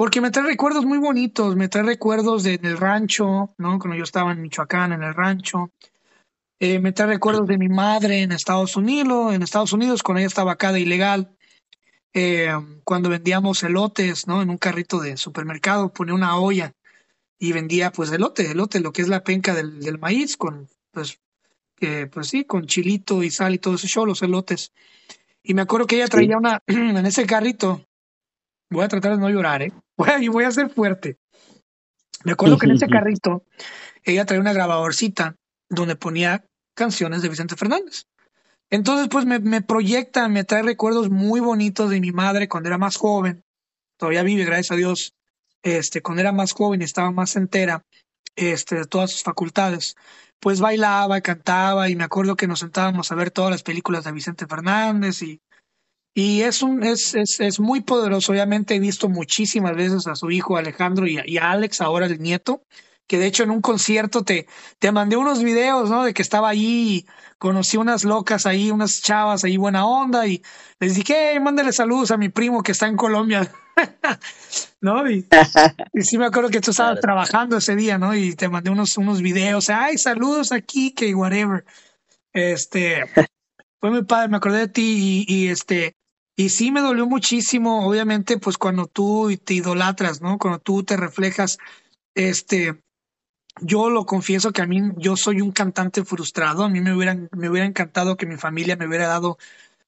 [0.00, 3.78] porque me trae recuerdos muy bonitos, me trae recuerdos de, del rancho, ¿no?
[3.78, 5.72] Cuando yo estaba en Michoacán, en el rancho.
[6.58, 10.28] Eh, me trae recuerdos de mi madre en Estados Unidos, en Estados Unidos, cuando ella
[10.28, 11.36] estaba acá de ilegal.
[12.14, 12.50] Eh,
[12.82, 14.40] cuando vendíamos elotes, ¿no?
[14.40, 16.72] En un carrito de supermercado, ponía una olla
[17.38, 21.20] y vendía, pues, elote, elote, lo que es la penca del, del maíz, con, pues,
[21.78, 24.72] pues sí, con chilito y sal y todo ese show, los elotes.
[25.42, 27.84] Y me acuerdo que ella traía una, en ese carrito,
[28.70, 29.72] voy a tratar de no llorar, ¿eh?
[29.96, 31.18] Voy a, voy a ser fuerte.
[32.24, 33.44] Me acuerdo que en ese carrito
[34.02, 35.36] ella traía una grabadorcita
[35.68, 36.44] donde ponía
[36.74, 38.06] canciones de Vicente Fernández.
[38.70, 42.78] Entonces, pues me, me proyecta, me trae recuerdos muy bonitos de mi madre cuando era
[42.78, 43.44] más joven.
[43.98, 45.14] Todavía vive, gracias a Dios.
[45.62, 47.84] Este, cuando era más joven y estaba más entera
[48.36, 49.96] este, de todas sus facultades,
[50.38, 54.12] pues bailaba, cantaba y me acuerdo que nos sentábamos a ver todas las películas de
[54.12, 55.42] Vicente Fernández y,
[56.14, 58.32] y es, un, es, es, es muy poderoso.
[58.32, 62.20] Obviamente he visto muchísimas veces a su hijo Alejandro y y a Alex, ahora el
[62.20, 62.64] nieto,
[63.10, 64.46] que de hecho en un concierto te,
[64.78, 66.04] te mandé unos videos, ¿no?
[66.04, 67.06] De que estaba allí,
[67.38, 70.42] conocí unas locas ahí, unas chavas ahí buena onda y
[70.78, 73.50] les dije, hey, mándale saludos a mi primo que está en Colombia,
[74.80, 75.02] ¿no?
[75.10, 78.14] Y, sí me acuerdo que tú estabas trabajando ese día, ¿no?
[78.14, 81.64] Y te mandé unos, unos videos, ay, saludos aquí, que whatever.
[82.32, 83.02] Este,
[83.80, 85.96] fue muy padre, me acordé de ti y, y este,
[86.40, 90.38] y sí me dolió muchísimo, obviamente, pues cuando tú te idolatras, ¿no?
[90.38, 91.58] Cuando tú te reflejas,
[92.14, 92.80] este,
[93.60, 96.64] yo lo confieso que a mí yo soy un cantante frustrado.
[96.64, 99.36] A mí me hubiera, me hubiera encantado que mi familia me hubiera dado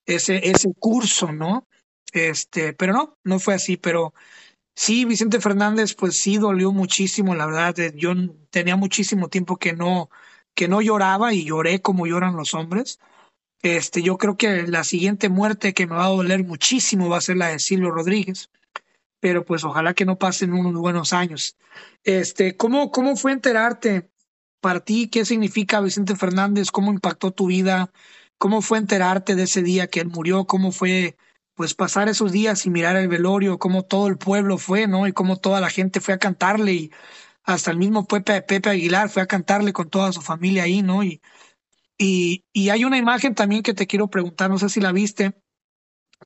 [0.04, 1.66] ese, ese curso, ¿no?
[2.12, 3.78] Este, pero no, no fue así.
[3.78, 4.12] Pero
[4.74, 7.78] sí, Vicente Fernández, pues sí dolió muchísimo, la verdad.
[7.80, 8.12] Eh, yo
[8.50, 10.10] tenía muchísimo tiempo que no,
[10.54, 12.98] que no lloraba y lloré como lloran los hombres.
[13.62, 17.22] Este, yo creo que la siguiente muerte que me va a doler muchísimo va a
[17.22, 18.50] ser la de Silvio Rodríguez
[19.22, 21.56] pero pues ojalá que no pasen unos buenos años.
[22.02, 24.10] Este, ¿cómo, cómo fue enterarte
[24.60, 26.72] para ti qué significa Vicente Fernández?
[26.72, 27.92] ¿Cómo impactó tu vida?
[28.36, 30.44] ¿Cómo fue enterarte de ese día que él murió?
[30.46, 31.16] ¿Cómo fue
[31.54, 33.60] pues pasar esos días y mirar el velorio?
[33.60, 35.06] ¿Cómo todo el pueblo fue, no?
[35.06, 36.90] Y cómo toda la gente fue a cantarle y
[37.44, 41.04] hasta el mismo Pepe, Pepe Aguilar fue a cantarle con toda su familia ahí, ¿no?
[41.04, 41.20] Y,
[42.02, 45.32] y, y hay una imagen también que te quiero preguntar, no sé si la viste,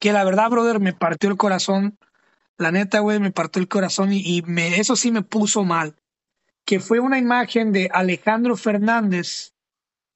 [0.01, 1.99] que la verdad, brother, me partió el corazón
[2.59, 5.97] la neta, güey, me partió el corazón y, me, eso sí me puso mal.
[6.65, 9.55] Que fue una imagen de Alejandro Fernández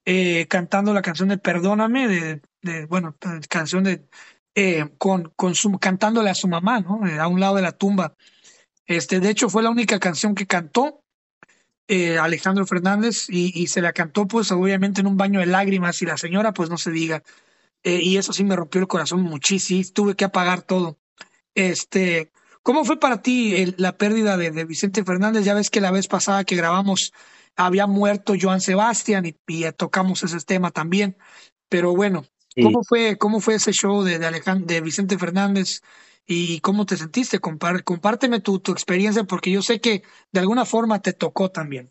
[0.04, 3.16] eh, cantando la canción de Perdóname, de, de bueno,
[3.48, 4.08] canción de
[4.54, 7.06] eh, con, su, cantándole a su mamá, ¿no?
[7.06, 8.16] Eh, a un lado de la tumba.
[8.86, 11.04] Este, de hecho, fue la única canción que cantó
[12.20, 16.06] Alejandro Fernández y, y, se la cantó, pues, obviamente en un baño de lágrimas y
[16.06, 17.22] la señora, pues, no se diga.
[17.82, 19.82] y eso sí me rompió el corazón muchísimo.
[19.92, 20.98] Tuve que apagar todo.
[21.54, 22.30] Este,
[22.62, 25.44] ¿cómo fue para ti la pérdida de, Vicente Fernández?
[25.44, 27.12] Ya ves que la vez pasada que grabamos
[27.56, 29.34] había muerto Joan Sebastián y,
[29.72, 31.16] tocamos ese tema también.
[31.68, 32.24] Pero bueno,
[32.60, 35.82] ¿cómo fue, cómo fue ese show de, de, Vicente Fernández
[36.32, 37.40] y cómo te sentiste?
[37.40, 41.90] compárteme tu, tu experiencia porque yo sé que de alguna forma te tocó también.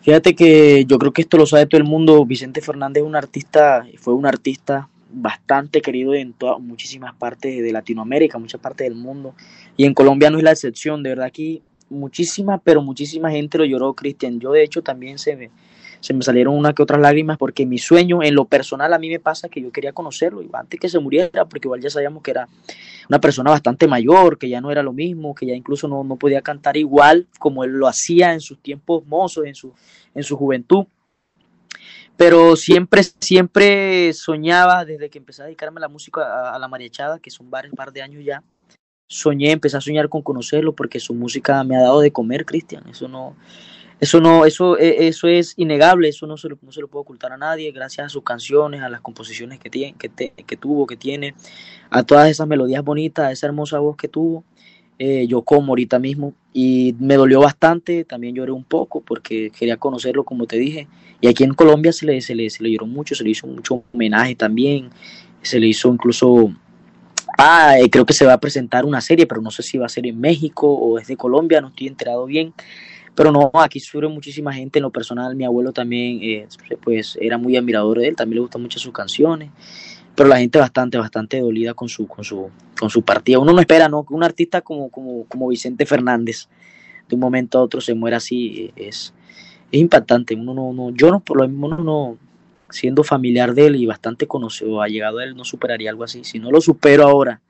[0.00, 2.24] Fíjate que yo creo que esto lo sabe todo el mundo.
[2.24, 7.72] Vicente Fernández es un artista, fue un artista bastante querido en todas, muchísimas partes de
[7.72, 9.34] Latinoamérica, muchas partes del mundo.
[9.76, 13.66] Y en Colombia no es la excepción, de verdad aquí muchísima, pero muchísima gente lo
[13.66, 14.40] lloró, Cristian.
[14.40, 15.50] Yo de hecho también se me,
[16.00, 19.08] se me salieron una que otras lágrimas porque mi sueño, en lo personal a mí
[19.08, 22.30] me pasa que yo quería conocerlo antes que se muriera, porque igual ya sabíamos que
[22.30, 22.48] era
[23.08, 26.16] una persona bastante mayor, que ya no era lo mismo, que ya incluso no, no
[26.16, 29.74] podía cantar igual como él lo hacía en sus tiempos mozos, en su,
[30.14, 30.86] en su juventud.
[32.16, 37.18] Pero siempre, siempre soñaba, desde que empecé a dedicarme a la música, a, la mariachada,
[37.18, 38.42] que son varios par de años ya,
[39.08, 42.86] soñé, empecé a soñar con conocerlo, porque su música me ha dado de comer, Cristian,
[42.88, 43.36] eso no,
[44.00, 47.02] eso no, eso, e, eso es innegable, eso no se, lo, no se lo puedo
[47.02, 50.86] ocultar a nadie, gracias a sus canciones, a las composiciones que, tiene, que, que tuvo,
[50.86, 51.34] que tiene,
[51.90, 54.44] a todas esas melodías bonitas, a esa hermosa voz que tuvo,
[54.98, 56.34] eh, yo como ahorita mismo.
[56.52, 60.88] Y me dolió bastante, también lloré un poco porque quería conocerlo como te dije.
[61.20, 63.46] Y aquí en Colombia se le, se le, se le lloró mucho, se le hizo
[63.46, 64.90] mucho homenaje también,
[65.42, 66.52] se le hizo incluso,
[67.38, 69.86] ah, eh, creo que se va a presentar una serie, pero no sé si va
[69.86, 72.52] a ser en México o es de Colombia, no estoy enterado bien,
[73.14, 76.48] pero no, aquí sufre muchísima gente en lo personal, mi abuelo también eh,
[76.82, 79.50] pues era muy admirador de él, también le gustan mucho sus canciones
[80.14, 83.38] pero la gente bastante, bastante dolida con su, con su, con su partida.
[83.38, 84.04] Uno no espera, ¿no?
[84.04, 86.48] Que un artista como, como, como Vicente Fernández
[87.08, 89.14] de un momento a otro se muera así, es,
[89.72, 90.34] es impactante.
[90.34, 92.18] Uno no, no, yo no, por lo mismo, no,
[92.68, 96.22] siendo familiar de él y bastante conocido, ha llegado a él, no superaría algo así.
[96.24, 97.40] Si no lo supero ahora,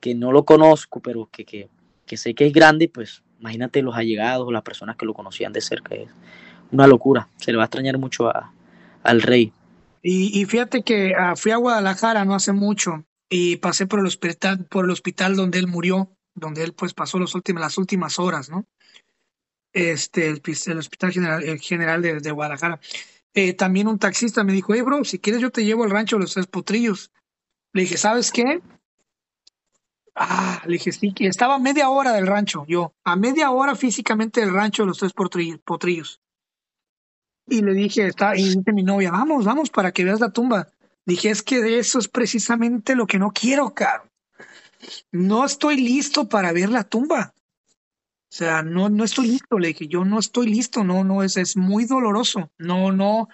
[0.00, 1.68] que no lo conozco, pero que, que,
[2.04, 5.60] que sé que es grande, pues imagínate los allegados, las personas que lo conocían de
[5.60, 5.94] cerca.
[5.94, 6.08] Es
[6.70, 7.28] una locura.
[7.36, 8.52] Se le va a extrañar mucho a,
[9.02, 9.52] al rey.
[10.04, 14.66] Y, fíjate que ah, fui a Guadalajara no hace mucho y pasé por el hospital,
[14.66, 18.66] por el hospital donde él murió, donde él pues pasó los las últimas horas, ¿no?
[19.72, 22.80] Este, el, Hospital General, general de, Guadalajara.
[23.32, 26.16] eh, también un taxista me dijo, hey, bro, si quieres yo te llevo al rancho
[26.16, 27.12] de los tres potrillos.
[27.72, 28.60] Le dije, ¿sabes qué?
[30.14, 33.74] Ah, le dije, sí, que estaba a media hora del rancho, yo, a media hora
[33.74, 36.20] físicamente del rancho de los tres potrillos.
[37.46, 40.68] Y le dije, está, y dice mi novia, vamos, vamos para que veas la tumba.
[41.04, 44.04] Dije, es que de eso es precisamente lo que no quiero, caro.
[45.10, 47.34] No estoy listo para ver la tumba.
[48.32, 51.36] O sea, no, no estoy listo, le dije, yo no estoy listo, no, no, es,
[51.36, 52.50] es muy doloroso.
[52.58, 53.28] No, no,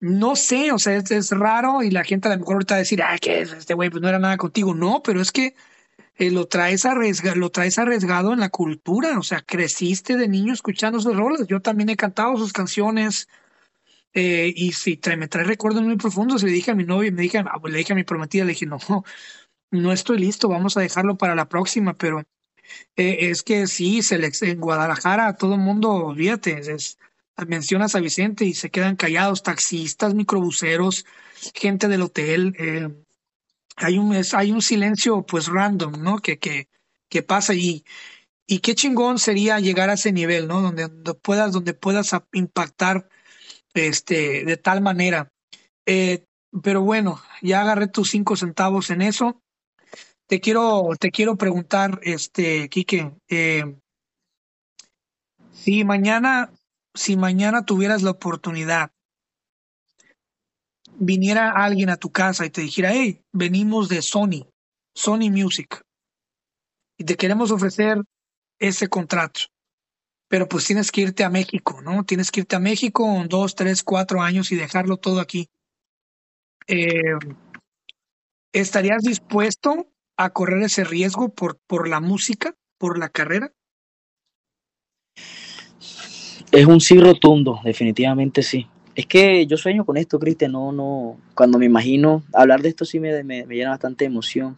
[0.00, 2.80] no sé, o sea, es, raro y la gente a lo mejor ahorita va a
[2.80, 4.74] decir, ah, que este güey pues no era nada contigo.
[4.74, 5.54] No, pero es que
[6.16, 10.52] eh, lo, traes arriesgado, lo traes arriesgado en la cultura, o sea, creciste de niño
[10.52, 11.46] escuchando sus roles.
[11.48, 13.28] Yo también he cantado sus canciones
[14.14, 17.38] eh, y si me trae recuerdos muy profundos, le dije a mi novia, me dije,
[17.38, 18.78] ah, le dije a mi prometida, le dije, no,
[19.70, 22.22] no estoy listo, vamos a dejarlo para la próxima, pero
[22.96, 26.98] eh, es que sí, se le, en Guadalajara todo el mundo, olvídate, es,
[27.46, 31.04] mencionas a Vicente y se quedan callados, taxistas, microbuseros,
[31.54, 32.88] gente del hotel, eh,
[33.76, 36.18] hay un, hay un silencio pues random, ¿no?
[36.18, 36.66] Que,
[37.26, 37.84] pasa y,
[38.46, 40.60] y qué chingón sería llegar a ese nivel, ¿no?
[40.60, 43.08] Donde, puedas, donde puedas impactar
[43.74, 45.30] este, de tal manera.
[45.86, 46.24] Eh,
[46.62, 49.40] pero bueno, ya agarré tus cinco centavos en eso.
[50.26, 53.64] Te quiero, te quiero preguntar, este, Quique, eh,
[55.52, 56.52] si mañana,
[56.98, 58.90] si mañana tuvieras la oportunidad
[60.98, 64.50] viniera alguien a tu casa y te dijera, hey, venimos de Sony,
[64.94, 65.80] Sony Music,
[66.98, 68.02] y te queremos ofrecer
[68.58, 69.42] ese contrato,
[70.28, 72.04] pero pues tienes que irte a México, ¿no?
[72.04, 75.48] Tienes que irte a México en dos, tres, cuatro años y dejarlo todo aquí.
[76.66, 77.16] Eh,
[78.52, 83.52] ¿Estarías dispuesto a correr ese riesgo por, por la música, por la carrera?
[86.50, 88.66] Es un sí rotundo, definitivamente sí.
[88.94, 92.86] Es que yo sueño con esto, Cristian, no, no, cuando me imagino, hablar de esto
[92.86, 94.56] sí me, me, llena bastante emoción,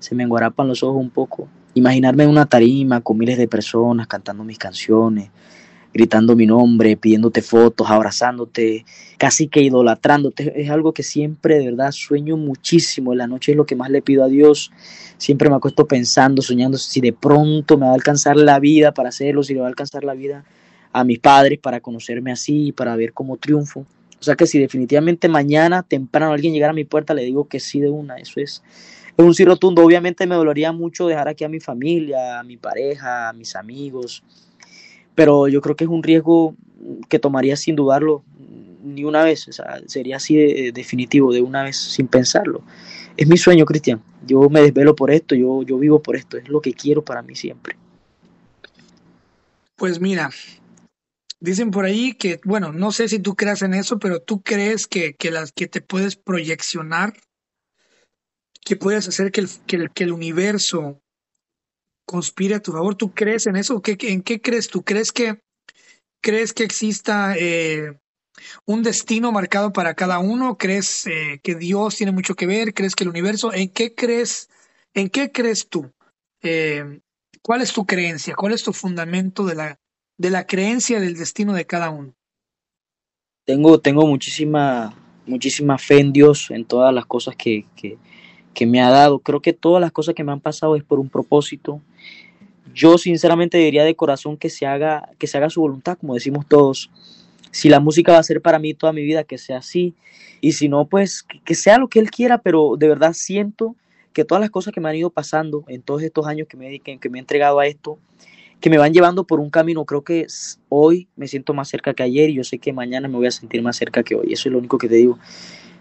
[0.00, 1.48] se me enguarapan los ojos un poco.
[1.74, 5.30] Imaginarme en una tarima con miles de personas cantando mis canciones,
[5.94, 8.84] gritando mi nombre, pidiéndote fotos, abrazándote,
[9.16, 13.56] casi que idolatrándote, es algo que siempre de verdad sueño muchísimo, en la noche es
[13.56, 14.72] lo que más le pido a Dios,
[15.18, 19.10] siempre me acuesto pensando, soñando si de pronto me va a alcanzar la vida para
[19.10, 20.44] hacerlo, si le va a alcanzar la vida
[20.92, 23.86] a mis padres para conocerme así, para ver cómo triunfo.
[24.20, 27.60] O sea que si definitivamente mañana temprano alguien llegara a mi puerta, le digo que
[27.60, 28.16] sí de una.
[28.16, 28.62] Eso es,
[29.16, 29.84] es un sí rotundo.
[29.84, 34.24] Obviamente me dolería mucho dejar aquí a mi familia, a mi pareja, a mis amigos.
[35.14, 36.56] Pero yo creo que es un riesgo
[37.08, 38.24] que tomaría sin dudarlo
[38.82, 39.46] ni una vez.
[39.48, 42.62] O sea, sería así de, definitivo, de una vez, sin pensarlo.
[43.16, 44.00] Es mi sueño, Cristian.
[44.26, 46.36] Yo me desvelo por esto, yo, yo vivo por esto.
[46.36, 47.76] Es lo que quiero para mí siempre.
[49.76, 50.30] Pues mira,
[51.40, 54.88] Dicen por ahí que, bueno, no sé si tú creas en eso, pero tú crees
[54.88, 57.14] que, que, las, que te puedes proyeccionar,
[58.64, 61.00] que puedes hacer que el, que el, universo
[62.04, 62.96] conspire a tu favor.
[62.96, 63.80] ¿Tú crees en eso?
[63.82, 64.82] ¿Qué, ¿En qué crees tú?
[64.82, 65.40] ¿Crees que,
[66.20, 67.96] crees que exista eh,
[68.66, 70.58] un destino marcado para cada uno?
[70.58, 72.74] ¿Crees eh, que Dios tiene mucho que ver?
[72.74, 73.52] ¿Crees que el universo?
[73.52, 74.50] ¿En qué crees?
[74.92, 75.92] ¿En qué crees tú?
[76.42, 77.00] Eh,
[77.42, 78.34] ¿Cuál es tu creencia?
[78.34, 79.78] ¿Cuál es tu fundamento de la,
[80.18, 82.12] de la creencia del destino de cada uno?
[83.44, 84.94] Tengo, tengo muchísima,
[85.26, 87.64] muchísima fe en Dios, en todas las cosas que,
[88.66, 89.20] me ha dado.
[89.20, 91.80] Creo que todas las cosas que me han pasado es por un propósito.
[92.74, 96.46] Yo sinceramente diría de corazón que se haga, que se haga su voluntad, como decimos
[96.46, 96.90] todos.
[97.52, 99.94] Si la música va a ser para mí toda mi vida, que sea así.
[100.40, 103.76] Y si no, pues que sea lo que Él quiera, pero de verdad siento
[104.12, 106.80] que todas las cosas que me han ido pasando en todos estos años que me,
[106.80, 107.98] que me he entregado a esto,
[108.60, 109.84] que me van llevando por un camino.
[109.84, 110.26] Creo que
[110.68, 113.30] hoy me siento más cerca que ayer y yo sé que mañana me voy a
[113.30, 114.32] sentir más cerca que hoy.
[114.32, 115.18] Eso es lo único que te digo.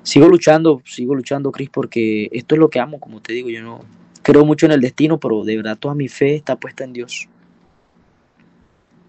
[0.04, 3.50] Sigo luchando, sigo luchando, Cris, porque esto es lo que amo, como te digo.
[3.50, 3.82] Yo no
[4.22, 7.28] creo mucho en el destino, pero de verdad toda mi fe está puesta en Dios.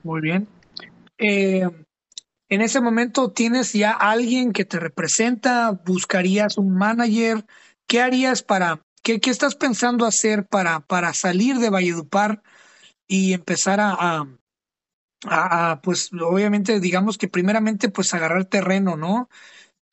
[0.02, 0.48] Muy bien.
[1.18, 1.68] Eh,
[2.48, 7.44] en ese momento tienes ya alguien que te representa, buscarías un manager.
[7.86, 12.42] ¿Qué harías para, qué, qué estás pensando hacer para, para salir de Valledupar?
[13.08, 14.26] Y empezar a,
[15.26, 19.28] a, pues obviamente digamos que primeramente pues agarrar terreno, ¿no?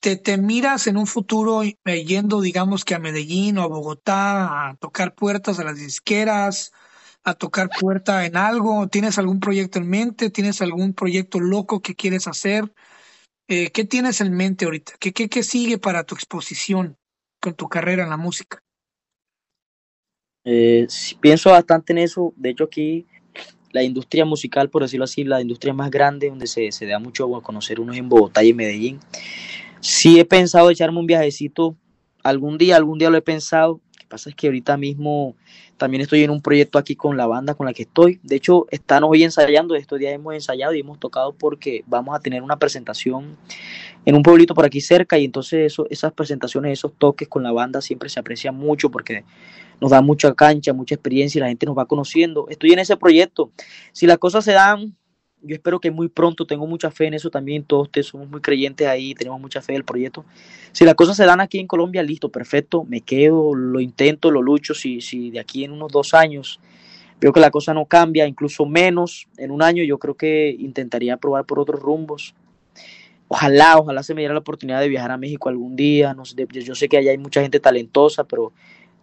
[0.01, 4.69] Te, te miras en un futuro eh, yendo digamos que a Medellín o a Bogotá
[4.69, 6.73] a tocar puertas a las disqueras,
[7.23, 10.29] a tocar puerta en algo, ¿tienes algún proyecto en mente?
[10.29, 12.71] ¿Tienes algún proyecto loco que quieres hacer?
[13.47, 14.93] Eh, ¿Qué tienes en mente ahorita?
[14.99, 16.97] ¿Qué, qué, ¿Qué sigue para tu exposición
[17.41, 18.64] con tu carrera en la música?
[20.45, 20.87] Eh,
[21.19, 22.33] pienso bastante en eso.
[22.37, 23.05] De hecho, aquí
[23.71, 27.35] la industria musical, por decirlo así, la industria más grande, donde se, se da mucho
[27.35, 28.99] a conocer unos en Bogotá y en Medellín.
[29.81, 31.75] Sí he pensado echarme un viajecito
[32.23, 33.81] algún día, algún día lo he pensado.
[33.91, 35.35] Lo que pasa es que ahorita mismo
[35.77, 38.19] también estoy en un proyecto aquí con la banda con la que estoy.
[38.23, 42.19] De hecho, estamos hoy ensayando, estos días hemos ensayado y hemos tocado porque vamos a
[42.19, 43.35] tener una presentación
[44.05, 47.51] en un pueblito por aquí cerca y entonces eso, esas presentaciones, esos toques con la
[47.51, 49.25] banda siempre se aprecian mucho porque
[49.81, 52.47] nos da mucha cancha, mucha experiencia y la gente nos va conociendo.
[52.49, 53.51] Estoy en ese proyecto.
[53.91, 54.95] Si las cosas se dan,
[55.41, 58.41] yo espero que muy pronto, tengo mucha fe en eso también, todos ustedes somos muy
[58.41, 60.25] creyentes ahí, tenemos mucha fe en el proyecto.
[60.71, 64.41] Si las cosas se dan aquí en Colombia, listo, perfecto, me quedo, lo intento, lo
[64.41, 66.59] lucho, si, si de aquí en unos dos años
[67.21, 71.17] veo que la cosa no cambia, incluso menos en un año, yo creo que intentaría
[71.17, 72.35] probar por otros rumbos.
[73.27, 76.13] Ojalá, ojalá se me diera la oportunidad de viajar a México algún día.
[76.13, 78.53] No sé, yo sé que allá hay mucha gente talentosa, pero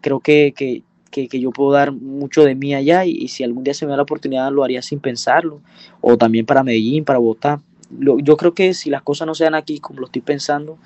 [0.03, 0.83] creo que, que
[1.13, 3.99] que, yo puedo dar mucho de mí allá y, si algún día se me da
[3.99, 5.61] la oportunidad lo haría sin pensarlo,
[6.01, 7.61] o también para Medellín, para Bogotá.
[7.91, 10.79] Yo creo que si las cosas no se dan aquí como lo estoy pensando,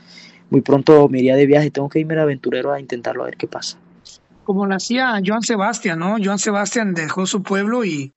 [0.51, 3.37] muy pronto me iría de viaje, tengo que irme de aventurero a intentarlo a ver
[3.37, 3.79] qué pasa.
[4.45, 6.17] Como lo hacía Joan Sebastián, ¿no?
[6.23, 8.13] Joan Sebastián dejó su pueblo y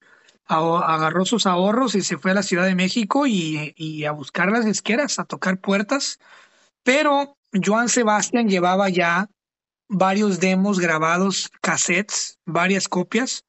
[0.48, 4.52] agarró sus ahorros y se fue a la Ciudad de México y, y a buscar
[4.52, 6.20] las disqueras, a tocar puertas,
[6.84, 9.30] pero Joan Sebastián llevaba ya
[9.90, 13.44] varios demos grabados, cassettes, varias copias,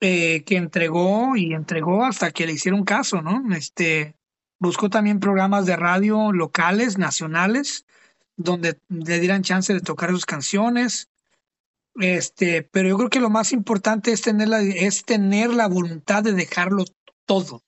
[0.00, 3.42] eh, que entregó y entregó hasta que le hicieron caso, ¿no?
[3.54, 4.14] Este,
[4.58, 7.86] buscó también programas de radio locales, nacionales,
[8.36, 11.08] donde le dieran chance de tocar sus canciones.
[11.96, 16.32] Este, pero yo creo que lo más importante es tener es tener la voluntad de
[16.32, 16.84] dejarlo
[17.26, 17.62] todo,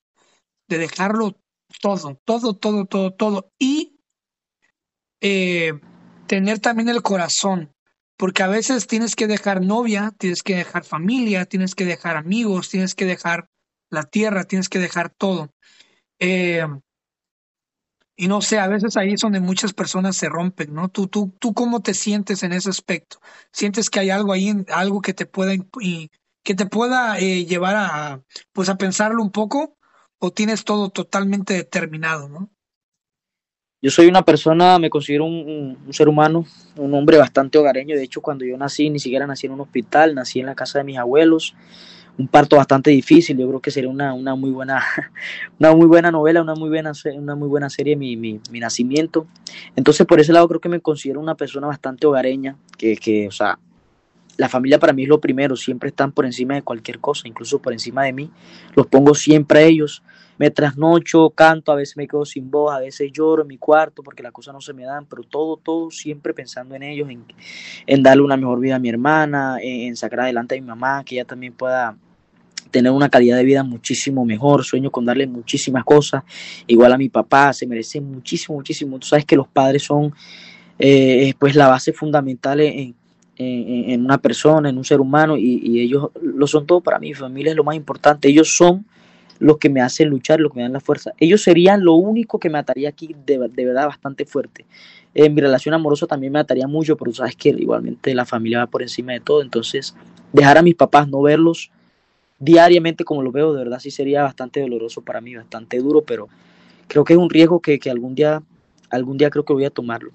[0.68, 1.36] de dejarlo
[1.80, 3.52] todo, todo, todo, todo, todo.
[3.58, 3.98] Y
[5.20, 5.80] eh,
[6.32, 7.74] tener también el corazón,
[8.16, 12.70] porque a veces tienes que dejar novia, tienes que dejar familia, tienes que dejar amigos,
[12.70, 13.50] tienes que dejar
[13.90, 15.52] la tierra, tienes que dejar todo.
[16.18, 16.66] Eh,
[18.16, 20.88] y no sé, a veces ahí es donde muchas personas se rompen, ¿no?
[20.88, 23.20] ¿Tú, tú, tú cómo te sientes en ese aspecto?
[23.52, 25.52] ¿Sientes que hay algo ahí, algo que te pueda,
[26.42, 28.22] que te pueda eh, llevar a,
[28.52, 29.76] pues a pensarlo un poco?
[30.18, 32.50] ¿O tienes todo totalmente determinado, ¿no?
[33.84, 37.96] Yo soy una persona, me considero un, un, ser humano, un hombre bastante hogareño.
[37.96, 40.78] De hecho, cuando yo nací, ni siquiera nací en un hospital, nací en la casa
[40.78, 41.56] de mis abuelos.
[42.16, 43.36] Un parto bastante difícil.
[43.36, 44.84] Yo creo que sería una, una muy buena,
[45.58, 49.26] una muy buena novela, una muy buena, una muy buena serie mi, mi, mi, nacimiento.
[49.74, 53.32] Entonces, por ese lado, creo que me considero una persona bastante hogareña, que, que, o
[53.32, 53.58] sea,
[54.36, 57.60] la familia para mí es lo primero, siempre están por encima de cualquier cosa, incluso
[57.60, 58.30] por encima de mí.
[58.76, 60.04] Los pongo siempre a ellos
[60.38, 64.02] me trasnocho, canto, a veces me quedo sin voz, a veces lloro en mi cuarto
[64.02, 67.08] porque las cosas no se me dan, pero todo, todo siempre pensando en ellos,
[67.86, 71.16] en, darle una mejor vida a mi hermana, en, sacar adelante a mi mamá, que
[71.16, 71.96] ella también pueda
[72.70, 76.24] tener una calidad de vida muchísimo mejor, sueño con darle muchísimas cosas,
[76.66, 80.14] igual a mi papá, se merece muchísimo, muchísimo, tú sabes que los padres son
[80.78, 82.94] eh, pues la base fundamental en,
[83.36, 86.98] en, en, una persona, en un ser humano, y, y ellos lo son todo para
[86.98, 88.86] mí, mi familia es lo más importante, ellos son
[89.42, 91.14] los que me hacen luchar, los que me dan la fuerza.
[91.18, 94.66] Ellos serían lo único que me ataría aquí de, de verdad bastante fuerte.
[95.14, 98.60] En eh, mi relación amorosa también me ataría mucho, pero sabes que igualmente la familia
[98.60, 99.42] va por encima de todo.
[99.42, 99.96] Entonces,
[100.32, 101.72] dejar a mis papás, no verlos
[102.38, 106.28] diariamente como lo veo, de verdad sí sería bastante doloroso para mí, bastante duro, pero
[106.86, 108.42] creo que es un riesgo que, que algún día,
[108.90, 110.12] algún día creo que voy a tomarlo.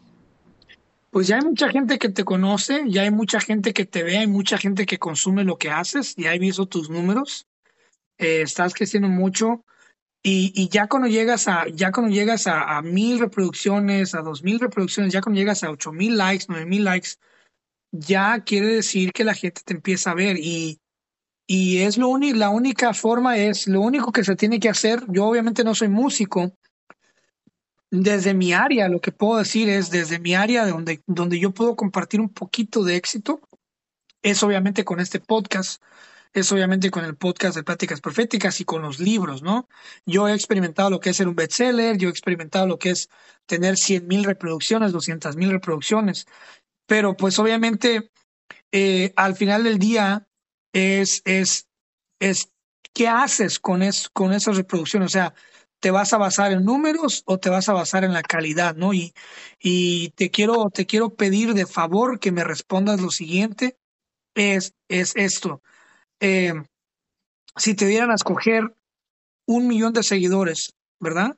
[1.12, 4.20] Pues ya hay mucha gente que te conoce, ya hay mucha gente que te ve,
[4.20, 7.47] hay mucha gente que consume lo que haces, ya he visto tus números
[8.18, 9.64] eh, estás creciendo mucho
[10.24, 14.60] y, y, ya cuando llegas a ya cuando llegas a, mil reproducciones, a dos mil
[14.60, 17.12] reproducciones, ya cuando llegas a ocho mil likes, nueve mil likes,
[17.92, 20.80] ya quiere decir que la gente te empieza a ver y,
[21.48, 25.04] y es lo único, la única forma es, lo único que se tiene que hacer,
[25.08, 26.52] yo obviamente no soy músico,
[27.90, 31.76] desde mi área, lo que puedo decir es, desde mi área donde, donde yo puedo
[31.76, 33.40] compartir un poquito de éxito,
[34.22, 35.82] es obviamente con este podcast,
[36.34, 39.68] es obviamente con el podcast de Pláticas Proféticas y con los libros, ¿no?
[40.06, 43.10] Yo he experimentado lo que es ser un bestseller, yo he experimentado lo que es
[43.46, 46.28] tener 100 mil reproducciones, 200 mil reproducciones,
[46.86, 48.12] pero pues obviamente
[48.72, 50.28] eh, al final del día
[50.74, 51.68] es, es,
[52.20, 52.52] es,
[52.94, 55.08] ¿qué haces con, es, con esas reproducciones?
[55.08, 55.34] O sea,
[55.80, 58.94] ¿te vas a basar en números o te vas a basar en la calidad, ¿no?
[58.94, 59.14] Y,
[59.60, 63.78] y te, quiero, te quiero pedir de favor que me respondas lo siguiente,
[64.36, 65.62] es, es esto
[66.20, 66.54] eh,
[67.56, 68.76] si te dieran a escoger
[69.46, 71.38] un millón de seguidores, ¿verdad?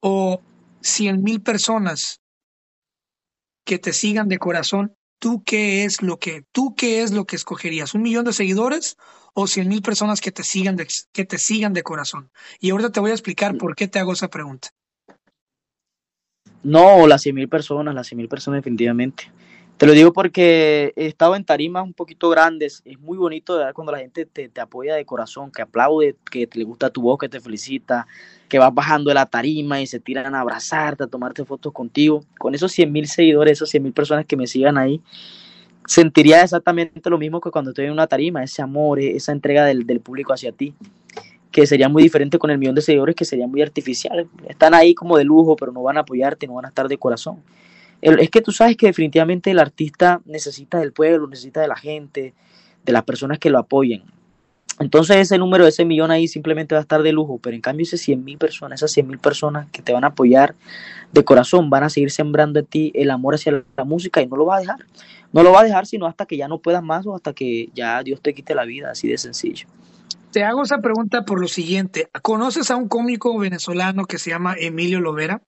[0.00, 0.40] O
[0.80, 2.20] cien mil personas
[3.64, 7.36] que te sigan de corazón, ¿tú qué es lo que, tú qué es lo que
[7.36, 7.94] escogerías?
[7.94, 8.96] ¿Un millón de seguidores
[9.34, 12.30] o cien mil personas que te sigan de, que te sigan de corazón?
[12.60, 14.68] Y ahorita te voy a explicar por qué te hago esa pregunta.
[16.62, 19.30] No, las cien mil personas, las cien mil personas definitivamente.
[19.76, 22.80] Te lo digo porque he estado en tarimas un poquito grandes.
[22.86, 26.46] Es muy bonito ver cuando la gente te, te, apoya de corazón, que aplaude, que
[26.46, 28.06] te le gusta tu voz, que te felicita,
[28.48, 32.24] que vas bajando de la tarima y se tiran a abrazarte, a tomarte fotos contigo.
[32.38, 35.02] Con esos 100 mil seguidores, esos 100 mil personas que me sigan ahí,
[35.86, 39.86] sentiría exactamente lo mismo que cuando estoy en una tarima, ese amor, esa entrega del,
[39.86, 40.74] del público hacia ti
[41.50, 44.28] que sería muy diferente con el millón de seguidores, que sería muy artificial.
[44.46, 46.98] Están ahí como de lujo, pero no van a apoyarte, no van a estar de
[46.98, 47.42] corazón
[48.14, 52.34] es que tú sabes que definitivamente el artista necesita del pueblo, necesita de la gente,
[52.84, 54.04] de las personas que lo apoyen.
[54.78, 57.84] Entonces ese número, ese millón ahí simplemente va a estar de lujo, pero en cambio
[57.84, 60.54] esas 100 mil personas, esas 100 mil personas que te van a apoyar
[61.12, 64.36] de corazón, van a seguir sembrando en ti el amor hacia la música y no
[64.36, 64.84] lo va a dejar.
[65.32, 67.70] No lo va a dejar sino hasta que ya no puedas más o hasta que
[67.74, 69.66] ya Dios te quite la vida, así de sencillo.
[70.30, 72.10] Te hago esa pregunta por lo siguiente.
[72.20, 75.40] ¿Conoces a un cómico venezolano que se llama Emilio Lovera?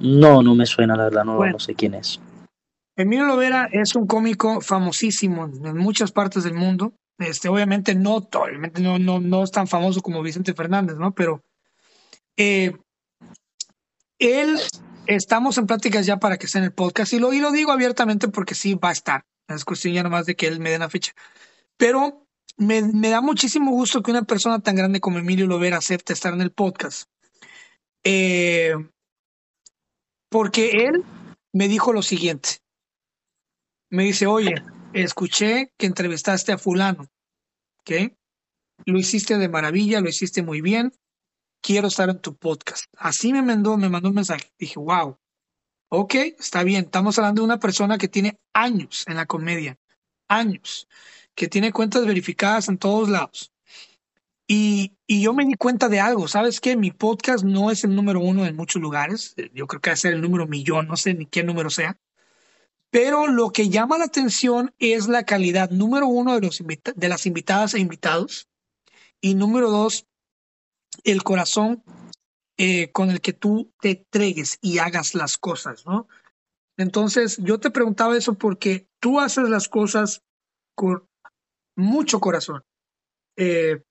[0.00, 2.20] No, no me suena, la verdad, no, no sé quién es.
[2.96, 6.94] Emilio Lovera es un cómico famosísimo en muchas partes del mundo.
[7.18, 11.14] Este, obviamente no, obviamente no, no, no es tan famoso como Vicente Fernández, ¿no?
[11.14, 11.42] Pero
[12.36, 12.74] eh,
[14.18, 14.58] él,
[15.06, 17.72] estamos en pláticas ya para que esté en el podcast y lo, y lo digo
[17.72, 19.24] abiertamente porque sí va a estar.
[19.48, 21.12] Es cuestión ya nomás de que él me dé una fecha.
[21.76, 22.26] Pero
[22.56, 26.32] me, me da muchísimo gusto que una persona tan grande como Emilio Lovera acepte estar
[26.32, 27.08] en el podcast.
[28.04, 28.74] Eh,
[30.28, 31.04] porque él
[31.52, 32.58] me dijo lo siguiente.
[33.90, 34.54] Me dice, oye,
[34.92, 37.08] escuché que entrevistaste a fulano,
[37.80, 38.12] ¿ok?
[38.84, 40.92] Lo hiciste de maravilla, lo hiciste muy bien,
[41.62, 42.84] quiero estar en tu podcast.
[42.96, 44.52] Así me mandó, me mandó un mensaje.
[44.58, 45.18] Dije, wow,
[45.88, 46.84] ok, está bien.
[46.84, 49.78] Estamos hablando de una persona que tiene años en la comedia,
[50.28, 50.88] años,
[51.34, 53.52] que tiene cuentas verificadas en todos lados,
[54.46, 56.76] y, yo me di cuenta de algo, ¿sabes qué?
[56.76, 59.96] Mi podcast no es el número uno en muchos lugares, yo creo que va a
[59.96, 61.98] ser el número millón, no sé ni qué número sea,
[62.90, 66.62] pero lo que llama la atención es la calidad, número uno, de, los
[66.96, 68.48] de las invitadas e invitados,
[69.20, 70.06] y número dos,
[71.04, 71.82] el corazón
[72.56, 76.08] eh, con el que tú te entregues y hagas las cosas, ¿no?
[76.76, 80.22] Entonces, yo te preguntaba eso porque tú haces las cosas
[80.74, 81.08] con
[81.74, 82.64] mucho corazón.
[83.36, 83.82] Eh,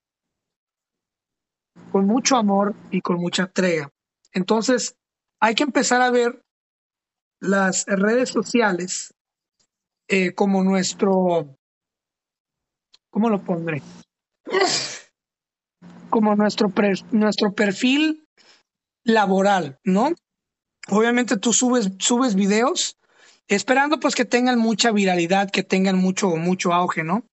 [1.91, 3.89] con mucho amor y con mucha entrega.
[4.33, 4.95] Entonces,
[5.39, 6.41] hay que empezar a ver
[7.39, 9.13] las redes sociales
[10.07, 11.57] eh, como nuestro,
[13.09, 13.81] ¿cómo lo pondré?
[16.09, 16.71] Como nuestro,
[17.11, 18.27] nuestro perfil
[19.03, 20.11] laboral, ¿no?
[20.89, 22.97] Obviamente tú subes, subes videos
[23.47, 27.25] esperando pues que tengan mucha viralidad, que tengan mucho, mucho auge, ¿no?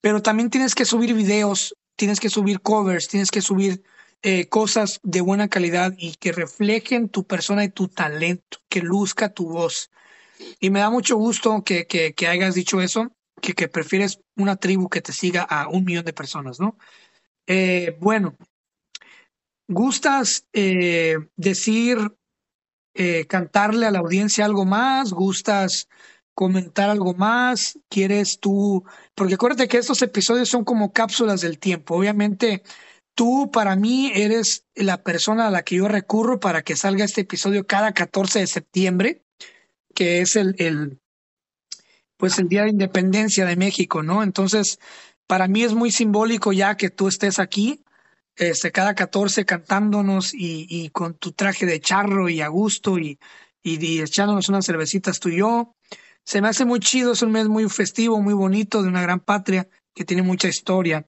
[0.00, 3.82] Pero también tienes que subir videos tienes que subir covers, tienes que subir
[4.22, 9.32] eh, cosas de buena calidad y que reflejen tu persona y tu talento, que luzca
[9.32, 9.90] tu voz.
[10.60, 14.88] Y me da mucho gusto que, que, hayas dicho eso, que, que, prefieres una tribu
[14.88, 16.76] que te siga a un millón de personas, ¿no?
[17.46, 18.36] Eh, bueno,
[19.68, 21.98] ¿gustas eh, decir,
[23.28, 25.12] cantarle a la audiencia algo más?
[25.12, 25.86] ¿Gustas
[26.36, 27.78] comentar algo más?
[27.88, 28.84] ¿Quieres tú?
[29.14, 31.96] Porque acuérdate que estos episodios son como cápsulas del tiempo.
[31.96, 32.62] Obviamente,
[33.14, 37.22] tú para mí eres la persona a la que yo recurro para que salga este
[37.22, 39.22] episodio cada 14 de septiembre,
[39.94, 41.00] que es el, el
[42.18, 44.22] pues el Día de Independencia de México, ¿no?
[44.22, 44.78] Entonces,
[45.26, 47.82] para mí es muy simbólico ya que tú estés aquí,
[48.36, 53.18] este, cada 14 cantándonos y, y con tu traje de charro y a gusto y,
[53.62, 55.72] y, y echándonos unas cervecitas tú y yo.
[56.26, 59.20] Se me hace muy chido, es un mes muy festivo, muy bonito, de una gran
[59.20, 61.06] patria que tiene mucha historia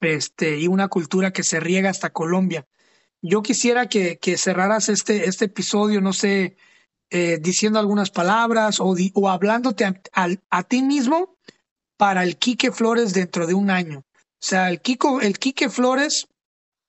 [0.00, 2.66] este, y una cultura que se riega hasta Colombia.
[3.22, 6.56] Yo quisiera que, que cerraras este, este episodio, no sé,
[7.10, 9.94] eh, diciendo algunas palabras o, o hablándote a,
[10.50, 11.36] a, ti mismo
[11.96, 14.00] para el Quique Flores dentro de un año.
[14.00, 16.26] O sea, el, Kiko, el Quique Flores,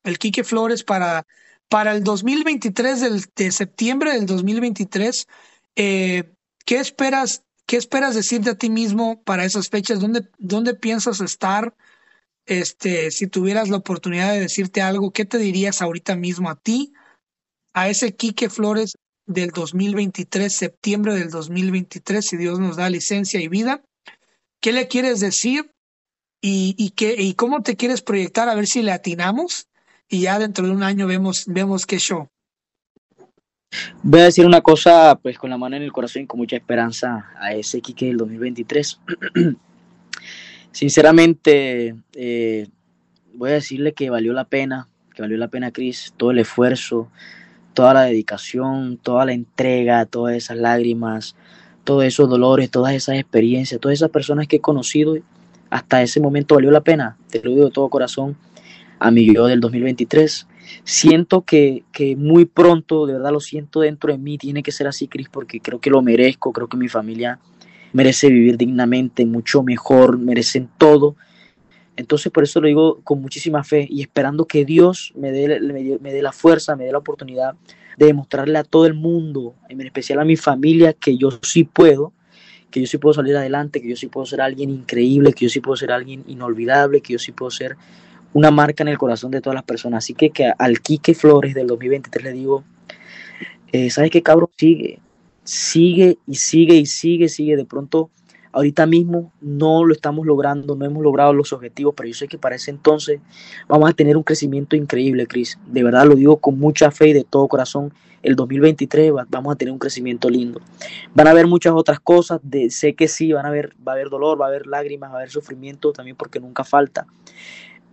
[0.04, 1.28] el Quique Flores para,
[1.70, 5.28] para el 2023, del, de septiembre del 2023,
[5.76, 6.34] eh,
[6.66, 10.00] ¿qué esperas ¿Qué esperas decirte a ti mismo para esas fechas?
[10.00, 11.76] ¿Dónde, dónde piensas estar?
[12.46, 16.94] Este, si tuvieras la oportunidad de decirte algo, ¿qué te dirías ahorita mismo a ti,
[17.74, 18.96] a ese Quique Flores
[19.26, 23.84] del 2023, septiembre del 2023, si Dios nos da licencia y vida?
[24.62, 25.70] ¿Qué le quieres decir?
[26.42, 28.48] ¿Y, y, qué, y cómo te quieres proyectar?
[28.48, 29.68] A ver si le atinamos
[30.08, 32.30] y ya dentro de un año vemos, vemos qué show.
[34.04, 36.56] Voy a decir una cosa, pues con la mano en el corazón y con mucha
[36.56, 39.02] esperanza a ese Quique del 2023.
[40.72, 42.68] Sinceramente, eh,
[43.34, 47.10] voy a decirle que valió la pena, que valió la pena, Cris, todo el esfuerzo,
[47.74, 51.36] toda la dedicación, toda la entrega, todas esas lágrimas,
[51.84, 55.18] todos esos dolores, todas esas experiencias, todas esas personas que he conocido,
[55.70, 58.38] hasta ese momento valió la pena, te lo digo de todo corazón,
[59.00, 60.47] a mi yo del 2023
[60.88, 64.88] siento que, que, muy pronto, de verdad lo siento dentro de mí, tiene que ser
[64.88, 67.40] así, Cris, porque creo que lo merezco, creo que mi familia
[67.92, 71.18] merece vivir dignamente, mucho mejor, merecen todo.
[71.98, 75.60] Entonces por eso lo digo con muchísima fe y esperando que Dios me dé,
[76.00, 77.56] me dé la fuerza, me dé la oportunidad
[77.98, 82.14] de demostrarle a todo el mundo, en especial a mi familia, que yo sí puedo,
[82.72, 85.50] que yo sí puedo salir adelante, que yo sí puedo ser alguien increíble, que yo
[85.50, 87.76] sí puedo ser alguien inolvidable, que yo sí puedo ser
[88.34, 90.04] una marca en el corazón de todas las personas.
[90.04, 92.64] Así que, que al Quique Flores del 2023 le digo,
[93.72, 94.50] eh, ¿sabes qué cabrón?
[94.58, 95.00] Sigue,
[95.44, 97.56] sigue y sigue y sigue, sigue.
[97.58, 98.10] De pronto,
[98.52, 102.38] ahorita mismo no lo estamos logrando, no hemos logrado los objetivos, pero yo sé que
[102.38, 103.20] para ese entonces
[103.68, 105.60] vamos a tener un crecimiento increíble, Cris.
[105.68, 107.94] De verdad lo digo con mucha fe y de todo corazón.
[108.24, 110.60] El 2023 vamos a tener un crecimiento lindo.
[111.14, 113.96] Van a haber muchas otras cosas, de, sé que sí, van a haber, va a
[113.96, 117.06] haber dolor, va a haber lágrimas, va a haber sufrimiento también porque nunca falta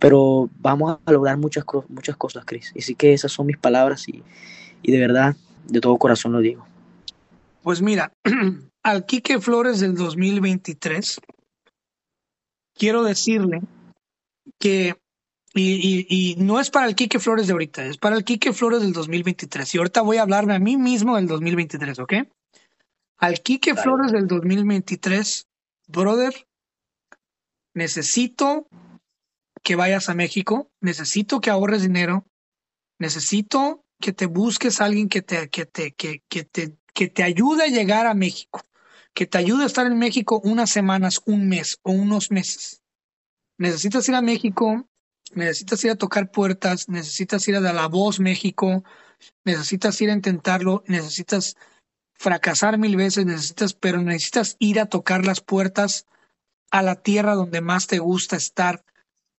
[0.05, 2.71] pero vamos a lograr muchas, muchas cosas, Cris.
[2.75, 4.21] Y sí que esas son mis palabras y,
[4.83, 5.35] y de verdad,
[5.67, 6.63] de todo corazón lo digo.
[7.63, 8.13] Pues mira,
[8.83, 11.21] al Quique Flores del 2023,
[12.75, 13.61] quiero decirle
[14.59, 14.95] que,
[15.55, 18.81] y, y, no es para el Quique Flores de ahorita, es para el Quique Flores
[18.83, 19.73] del 2023.
[19.73, 22.13] Y ahorita voy a hablarme a mí mismo del 2023, ¿ok?
[23.17, 25.47] Al Quique Flores del 2023,
[25.87, 26.45] brother,
[27.73, 28.67] necesito
[29.65, 32.27] que vayas a México, necesito que ahorres dinero,
[32.99, 37.23] necesito que te busques a alguien que te, que te, que, que te, que te
[37.23, 38.61] ayude a llegar a México,
[39.15, 42.83] que te ayude a estar en México unas semanas, un mes o unos meses.
[43.57, 44.87] Necesitas ir a México,
[45.33, 48.83] necesitas ir a tocar puertas, necesitas ir a La Voz México,
[49.43, 51.55] necesitas ir a intentarlo, necesitas
[52.13, 56.05] fracasar mil veces, necesitas, pero necesitas ir a tocar las puertas
[56.69, 58.85] a la tierra donde más te gusta estar,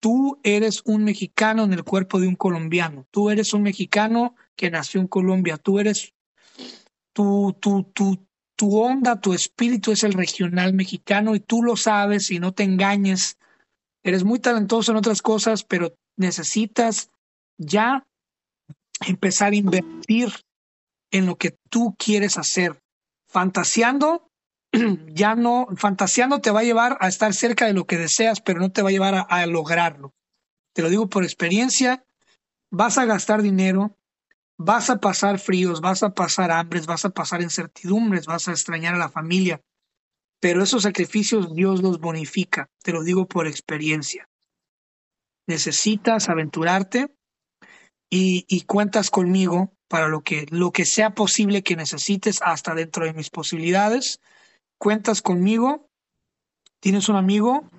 [0.05, 4.69] tú eres un mexicano en el cuerpo de un colombiano, tú eres un mexicano que
[4.69, 6.13] nació en Colombia, tú eres,
[7.11, 8.23] tu, tu, tu,
[8.55, 12.61] tu onda, tu espíritu es el regional mexicano y tú lo sabes y no te
[12.61, 13.39] engañes.
[14.03, 17.09] Eres muy talentoso en otras cosas, pero necesitas
[17.57, 18.05] ya
[19.07, 20.29] empezar a invertir
[21.09, 22.79] en lo que tú quieres hacer.
[23.27, 24.29] Fantaseando
[25.13, 28.59] ya no, fantaseando te va a llevar a estar cerca de lo que deseas, pero
[28.59, 30.13] no te va a llevar a, lograrlo.
[30.73, 32.05] Te lo digo por experiencia,
[32.71, 33.97] vas a gastar dinero,
[34.57, 38.95] vas a pasar fríos, vas a pasar hambres, vas a pasar incertidumbres, vas a extrañar
[38.95, 39.61] a la familia,
[40.39, 44.27] pero esos sacrificios Dios los bonifica, te lo digo por experiencia.
[45.47, 47.15] Necesitas aventurarte
[48.09, 53.05] y, y cuentas conmigo para lo que, lo que sea posible que necesites hasta dentro
[53.05, 54.19] de mis posibilidades
[54.77, 55.89] cuentas conmigo,
[56.79, 57.69] tienes un amigo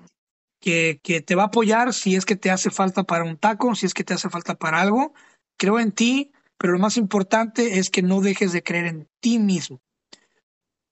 [0.59, 3.75] que, que, te va a apoyar si es que te hace falta para un taco,
[3.75, 5.13] si es que te hace falta para algo.
[5.57, 9.39] Creo en ti, pero lo más importante es que no dejes de creer en ti
[9.39, 9.81] mismo.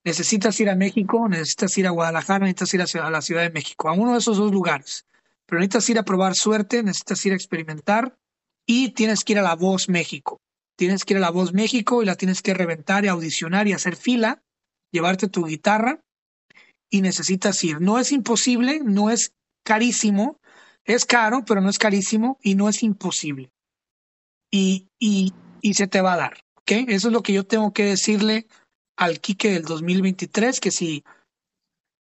[0.03, 3.89] Necesitas ir a México, necesitas ir a Guadalajara, necesitas ir a la Ciudad de México,
[3.89, 5.05] a uno de esos dos lugares.
[5.47, 8.15] Pero necesitas ir a probar suerte, necesitas ir a experimentar
[8.67, 10.39] y tienes que ir a La Voz México.
[10.77, 13.73] Tienes que ir a La Voz México y la tienes que reventar y audicionar y
[13.73, 14.43] hacer fila
[14.95, 15.99] llevarte tu guitarra
[16.89, 17.81] y necesitas ir.
[17.81, 19.33] No es imposible, no es
[19.65, 20.39] carísimo,
[20.85, 23.51] es caro, pero no es carísimo y no es imposible.
[24.51, 26.39] Y, y, y se te va a dar.
[26.57, 26.71] ¿ok?
[26.87, 28.47] Eso es lo que yo tengo que decirle
[28.97, 31.03] al Quique del 2023, que si,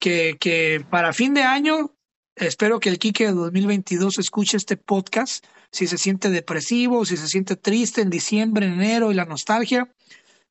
[0.01, 1.95] que, que para fin de año,
[2.35, 7.29] espero que el Quique del 2022 escuche este podcast, si se siente depresivo, si se
[7.29, 9.95] siente triste en diciembre, enero y la nostalgia,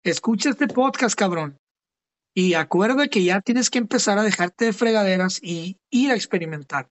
[0.04, 1.59] escucha este podcast, cabrón.
[2.40, 6.90] Y acuerda que ya tienes que empezar a dejarte de fregaderas y ir a experimentar.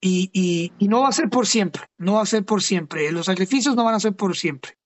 [0.00, 3.12] Y, y, y, no va a ser por siempre, no va a ser por siempre.
[3.12, 4.76] Los sacrificios no van a ser por siempre.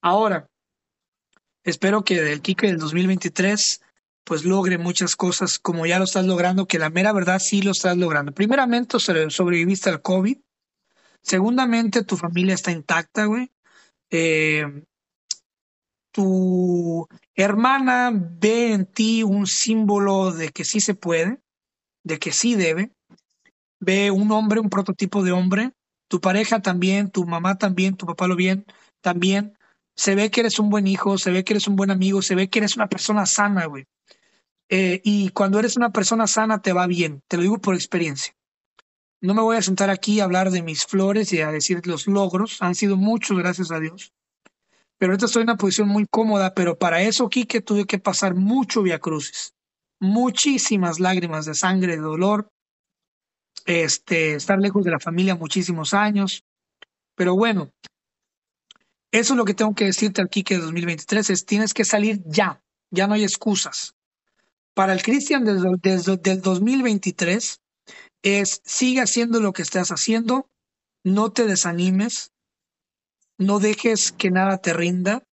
[0.00, 0.50] Ahora,
[1.62, 3.80] espero que del Kike del 2023
[4.24, 7.70] pues logre muchas cosas como ya lo estás logrando, que la mera verdad sí lo
[7.70, 8.32] estás logrando.
[8.32, 10.36] Primeramente, sobreviviste al COVID.
[11.22, 13.52] Segundamente, tu familia está intacta, güey.
[14.10, 14.84] Eh,
[16.10, 17.08] tu
[17.42, 21.40] hermana ve en ti un símbolo de que sí se puede,
[22.04, 22.92] de que sí debe,
[23.78, 25.72] ve un hombre, un prototipo de hombre,
[26.08, 28.66] tu pareja también, tu mamá también, tu papá lo bien,
[29.00, 29.56] también,
[29.96, 32.34] se ve que eres un buen hijo, se ve que eres un buen amigo, se
[32.34, 33.86] ve que eres una persona sana, güey.
[34.68, 38.34] Eh, y cuando eres una persona sana te va bien, te lo digo por experiencia.
[39.20, 42.06] No me voy a sentar aquí a hablar de mis flores y a decir los
[42.06, 44.12] logros, han sido muchos, gracias a Dios.
[45.00, 48.34] Pero ahorita estoy en una posición muy cómoda, pero para eso, Quique, tuve que pasar
[48.34, 49.54] mucho via crucis,
[49.98, 52.50] muchísimas lágrimas de sangre, de dolor,
[53.64, 56.44] este, estar lejos de la familia muchísimos años.
[57.16, 57.70] Pero bueno,
[59.10, 62.60] eso es lo que tengo que decirte aquí que 2023 es tienes que salir ya,
[62.90, 63.94] ya no hay excusas.
[64.74, 67.58] Para el Cristian desde, desde el 2023
[68.22, 70.46] es sigue haciendo lo que estás haciendo,
[71.04, 72.32] no te desanimes,
[73.40, 75.24] no dejes que nada te rinda,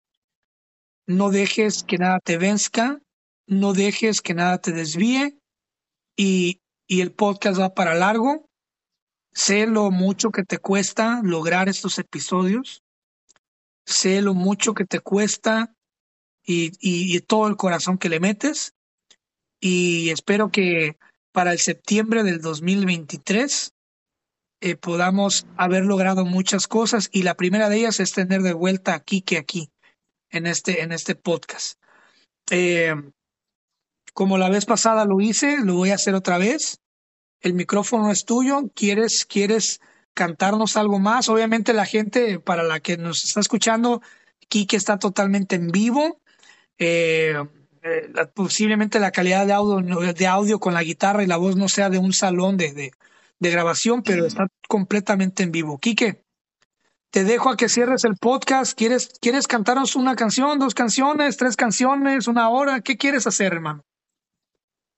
[1.09, 3.03] no dejes que nada te venzca,
[3.49, 5.37] no dejes que nada te desvíe
[6.17, 8.49] y, y el podcast va para largo.
[9.33, 12.81] Sé lo mucho que te cuesta lograr estos episodios.
[13.85, 15.75] Sé lo mucho que te cuesta
[16.45, 18.73] y, y, todo el corazón que le metes.
[19.61, 20.97] Y espero que
[21.33, 23.73] para el septiembre del 2023
[24.61, 28.95] eh, podamos haber logrado muchas cosas y la primera de ellas es tener de vuelta
[28.95, 29.71] aquí que aquí
[30.31, 31.79] en este, en este podcast.
[32.51, 32.95] Eh,
[34.15, 36.81] como la vez pasada lo hice, lo voy a hacer otra vez.
[37.41, 38.71] El micrófono es tuyo.
[38.75, 39.81] ¿Quieres, quieres
[40.15, 41.29] cantarnos algo más?
[41.29, 44.01] Obviamente la gente para la que nos está escuchando,
[44.49, 46.19] Kike está totalmente en vivo.
[46.79, 47.35] Eh,
[48.35, 51.91] posiblemente la calidad de audio, de audio con la guitarra y la voz no sea
[51.91, 52.93] de un salón de,
[53.39, 55.79] de grabación, pero está completamente en vivo.
[55.79, 56.25] Quique,
[57.11, 58.77] te dejo a que cierres el podcast.
[58.77, 62.81] ¿Quieres, ¿Quieres cantarnos una canción, dos canciones, tres canciones, una hora?
[62.81, 63.85] ¿Qué quieres hacer, hermano?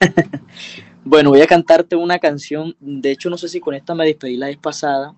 [1.04, 2.74] bueno, voy a cantarte una canción.
[2.80, 5.14] De hecho, no sé si con esta me despedí la vez pasada.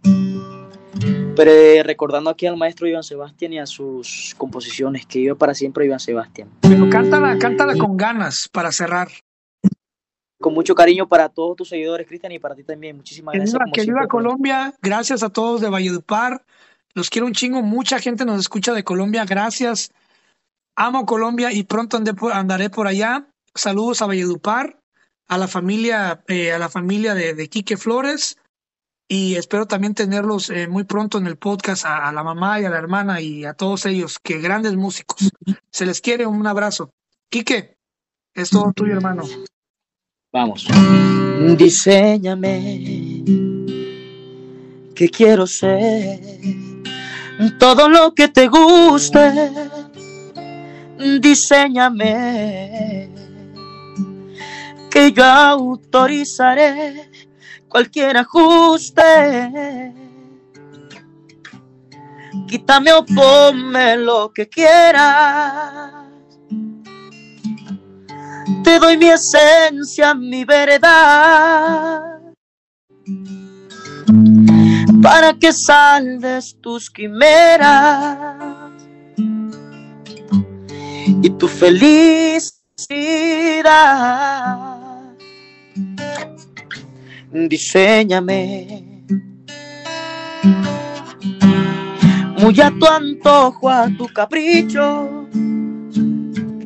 [1.37, 5.87] Pero recordando aquí al maestro Iván Sebastián y a sus composiciones, que iba para siempre
[5.87, 6.51] Iván Sebastián.
[6.61, 9.09] Pero cántala, cántala con ganas para cerrar.
[10.41, 12.97] Con mucho cariño para todos tus seguidores, Cristian, y para ti también.
[12.97, 13.61] Muchísimas gracias.
[13.75, 14.75] Que viva Colombia.
[14.81, 16.45] Gracias a todos de Valledupar.
[16.95, 17.63] Los quiero un chingo.
[17.63, 19.25] Mucha gente nos escucha de Colombia.
[19.27, 19.93] Gracias.
[20.77, 22.01] Amo Colombia y pronto
[22.33, 23.29] andaré por allá.
[23.55, 24.81] Saludos a Valledupar,
[25.29, 28.39] a la familia, eh, a la familia de, de, Quique Flores.
[29.09, 32.65] Y espero también tenerlos eh, muy pronto en el podcast a, a, la mamá y
[32.65, 35.33] a la hermana y a todos ellos, que grandes músicos.
[35.71, 36.91] Se les quiere un abrazo.
[37.29, 37.77] Quique,
[38.35, 39.25] es todo tuyo, hermano.
[40.33, 40.65] Vamos.
[41.57, 43.25] Diseñame
[44.95, 46.21] que quiero ser
[47.59, 49.51] todo lo que te guste.
[51.21, 53.11] Diseñame
[54.89, 57.11] que yo autorizaré
[57.69, 59.93] cualquier ajuste.
[62.47, 66.00] Quítame o ponme lo que quieras
[68.63, 72.03] te doy mi esencia, mi verdad,
[75.03, 78.37] para que salves tus quimeras
[81.23, 82.51] y tu felicidad.
[87.33, 88.91] Diseñame
[92.41, 95.29] muy a tu antojo, a tu capricho,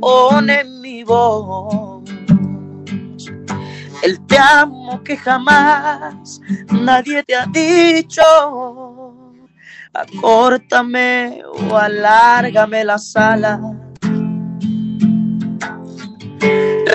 [0.04, 2.02] pone mi voz
[4.02, 6.38] el te amo que jamás
[6.68, 8.22] nadie te ha dicho.
[9.94, 13.58] Acórtame o alárgame la sala.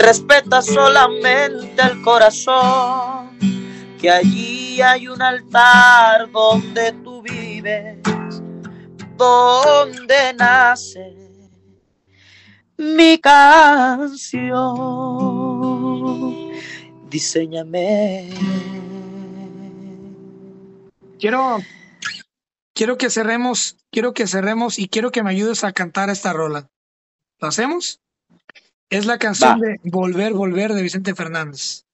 [0.03, 3.39] Respeta solamente el corazón,
[3.99, 7.97] que allí hay un altar donde tú vives,
[9.17, 11.28] donde nace
[12.79, 14.69] mi canción
[17.09, 18.29] diseñame.
[21.19, 21.57] Quiero,
[22.73, 26.69] quiero que cerremos, quiero que cerremos y quiero que me ayudes a cantar esta rola.
[27.39, 27.99] ¿Lo hacemos?
[28.89, 31.85] Es la canción de Volver, Volver de Vicente Fernández.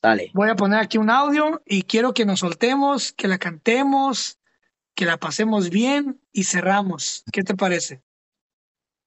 [0.00, 0.30] Dale.
[0.34, 4.38] Voy a poner aquí un audio y quiero que nos soltemos, que la cantemos,
[4.94, 7.22] que la pasemos bien y cerramos.
[7.30, 8.02] ¿Qué te parece?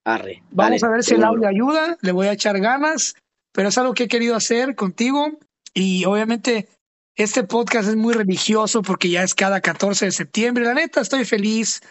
[0.05, 3.15] Arre, Vamos a ver si el audio ayuda, le voy a echar ganas
[3.55, 5.39] pero es algo que he querido hacer contigo
[5.73, 6.67] y obviamente
[7.15, 10.65] este podcast es muy religioso porque ya es cada 14 de septiembre.
[10.65, 11.81] La neta, estoy feliz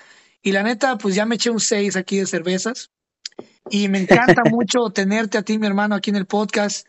[0.43, 2.91] y la neta, pues ya me eché un 6 aquí de cervezas
[3.71, 6.87] y me encanta mucho tenerte a ti, mi hermano, aquí en el podcast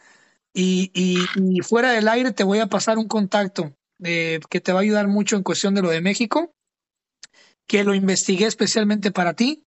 [0.53, 3.73] y, y, fuera del aire te voy a pasar un contacto
[4.03, 6.51] eh, que te va a ayudar mucho en cuestión de lo de México.
[7.67, 9.64] que lo investigué especialmente para ti.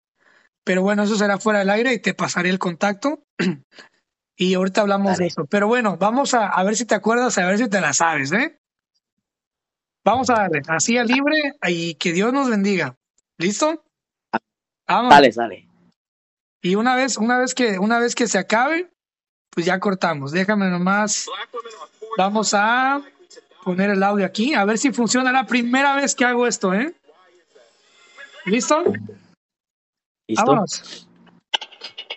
[0.68, 3.24] Pero bueno, eso será fuera del aire y te pasaré el contacto.
[4.36, 5.24] y ahorita hablamos Dale.
[5.24, 5.46] de eso.
[5.46, 8.34] Pero bueno, vamos a, a ver si te acuerdas, a ver si te la sabes,
[8.34, 8.60] ¿eh?
[10.04, 11.38] Vamos a darle así a libre
[11.70, 12.98] y que Dios nos bendiga.
[13.38, 13.82] ¿Listo?
[14.86, 15.10] Vamos.
[15.10, 15.70] Dale, dale.
[16.62, 18.92] Y una vez, una vez que, una vez que se acabe,
[19.52, 20.34] pues ya cortamos.
[20.34, 21.30] Déjame nomás.
[22.18, 23.02] Vamos a
[23.64, 26.94] poner el audio aquí, a ver si funciona la primera vez que hago esto, ¿eh?
[28.46, 28.84] ¿Listo?
[30.28, 30.46] ¿Listo?
[30.46, 31.08] Vámonos.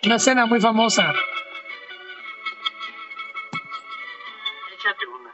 [0.03, 1.13] Una escena muy famosa.
[4.73, 5.31] Échate una.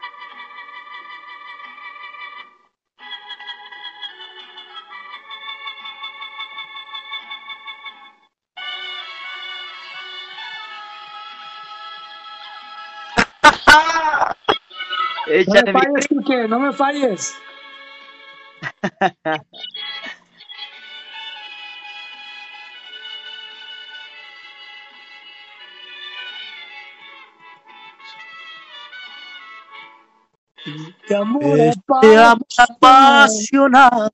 [15.48, 17.36] No me falles, Quique, no me falles.
[31.08, 34.12] De amor Este amor apasionado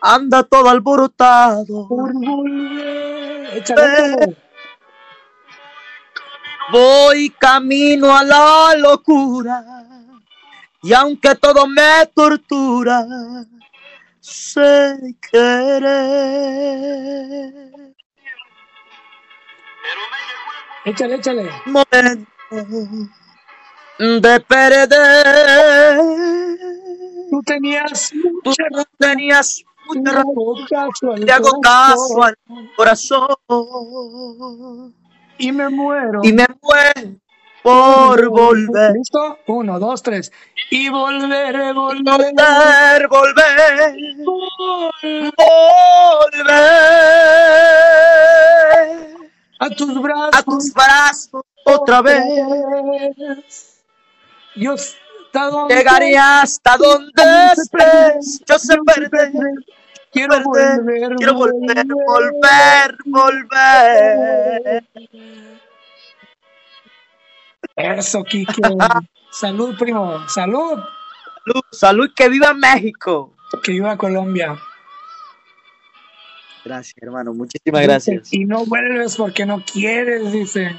[0.00, 1.88] anda todo alborotado.
[1.88, 3.56] por volver.
[3.56, 4.36] Échale, échale.
[6.70, 9.64] Voy camino a la locura
[10.82, 13.04] y aunque todo me tortura,
[14.20, 15.86] sé querer.
[20.84, 21.50] Échale, échale.
[21.66, 22.30] Momento
[23.98, 25.98] de perder.
[27.30, 28.64] Tú tenías Tú mucha
[28.98, 32.36] tenías mucha razón, te hago caso corazón al
[32.76, 33.34] corazón
[35.38, 36.20] y me muero.
[36.22, 37.16] y me muero
[37.62, 38.92] por volver.
[38.92, 39.38] ¿Listo?
[39.48, 40.30] Uno, dos, tres.
[40.70, 42.32] Y volveré, volveré.
[42.32, 43.96] Volver, volver,
[45.08, 45.32] volver
[46.32, 46.56] volver
[49.58, 50.30] A tus brazos.
[50.32, 52.22] a tus brazos otra vez.
[54.56, 57.22] Yo hasta donde Llegaré hasta donde
[57.52, 58.40] estés.
[58.46, 59.32] Yo sé perder,
[60.12, 64.84] Quiero perder, volver, quiero volver, volver, volver.
[67.76, 68.62] Eso, Kike.
[69.30, 70.26] Salud, primo.
[70.28, 70.78] Salud.
[71.44, 73.34] Salud, salud, que viva México.
[73.62, 74.58] Que viva Colombia.
[76.64, 78.32] Gracias, hermano, muchísimas gracias.
[78.32, 80.76] Y no vuelves porque no quieres, dice.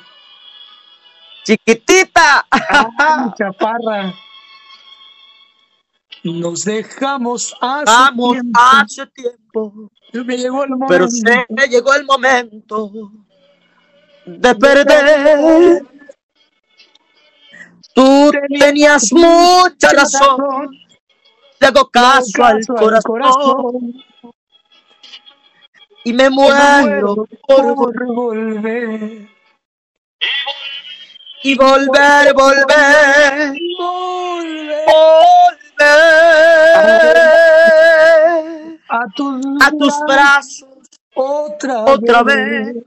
[1.48, 2.46] Chiquitita.
[2.52, 4.14] Ah, chaparra.
[6.24, 8.60] Nos dejamos hace Vamos tiempo.
[8.60, 9.90] hace tiempo,
[10.26, 10.88] Me llegó el momento.
[10.90, 12.92] pero se me llegó el momento
[14.26, 15.86] de perder.
[17.94, 18.30] Tú
[18.60, 20.70] tenías mucha razón,
[21.62, 24.04] le hago caso al corazón
[26.04, 27.16] y me muero
[27.48, 29.30] por por volver.
[31.48, 34.86] Y volver, volver, Volver
[35.78, 37.18] volver
[38.90, 40.68] a tus, a tus brazos.
[41.14, 42.76] otra, otra vez.
[42.76, 42.84] vez.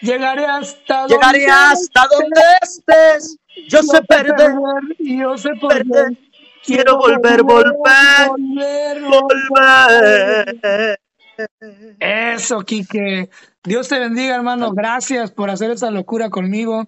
[0.00, 3.36] Llegaré hasta Llegaré hasta donde estés.
[3.68, 4.52] Yo sé perder,
[5.00, 5.84] yo sé perder.
[5.86, 6.16] perder.
[6.64, 11.00] Quiero volver, volver, volver, volver.
[11.98, 13.28] Eso, Quique.
[13.64, 14.70] Dios te bendiga, hermano.
[14.72, 16.86] Gracias por hacer esa locura conmigo.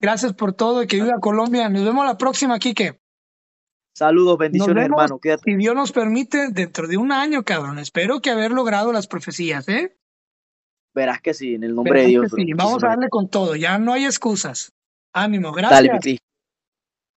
[0.00, 1.68] Gracias por todo y que viva Colombia.
[1.68, 3.00] Nos vemos la próxima, Quique.
[3.94, 5.18] Saludos, Nos bendiciones, vemos, hermano.
[5.18, 5.42] Cuídate.
[5.44, 7.78] si Dios nos permite, dentro de un año, cabrón.
[7.78, 9.96] Espero que haber logrado las profecías, ¿eh?
[10.94, 12.32] Verás que sí, en el nombre de Dios.
[12.34, 12.52] sí.
[12.54, 13.56] Vamos a darle con todo.
[13.56, 14.72] Ya no hay excusas.
[15.12, 15.52] Ánimo.
[15.52, 16.00] gracias.
[16.00, 16.18] Dale.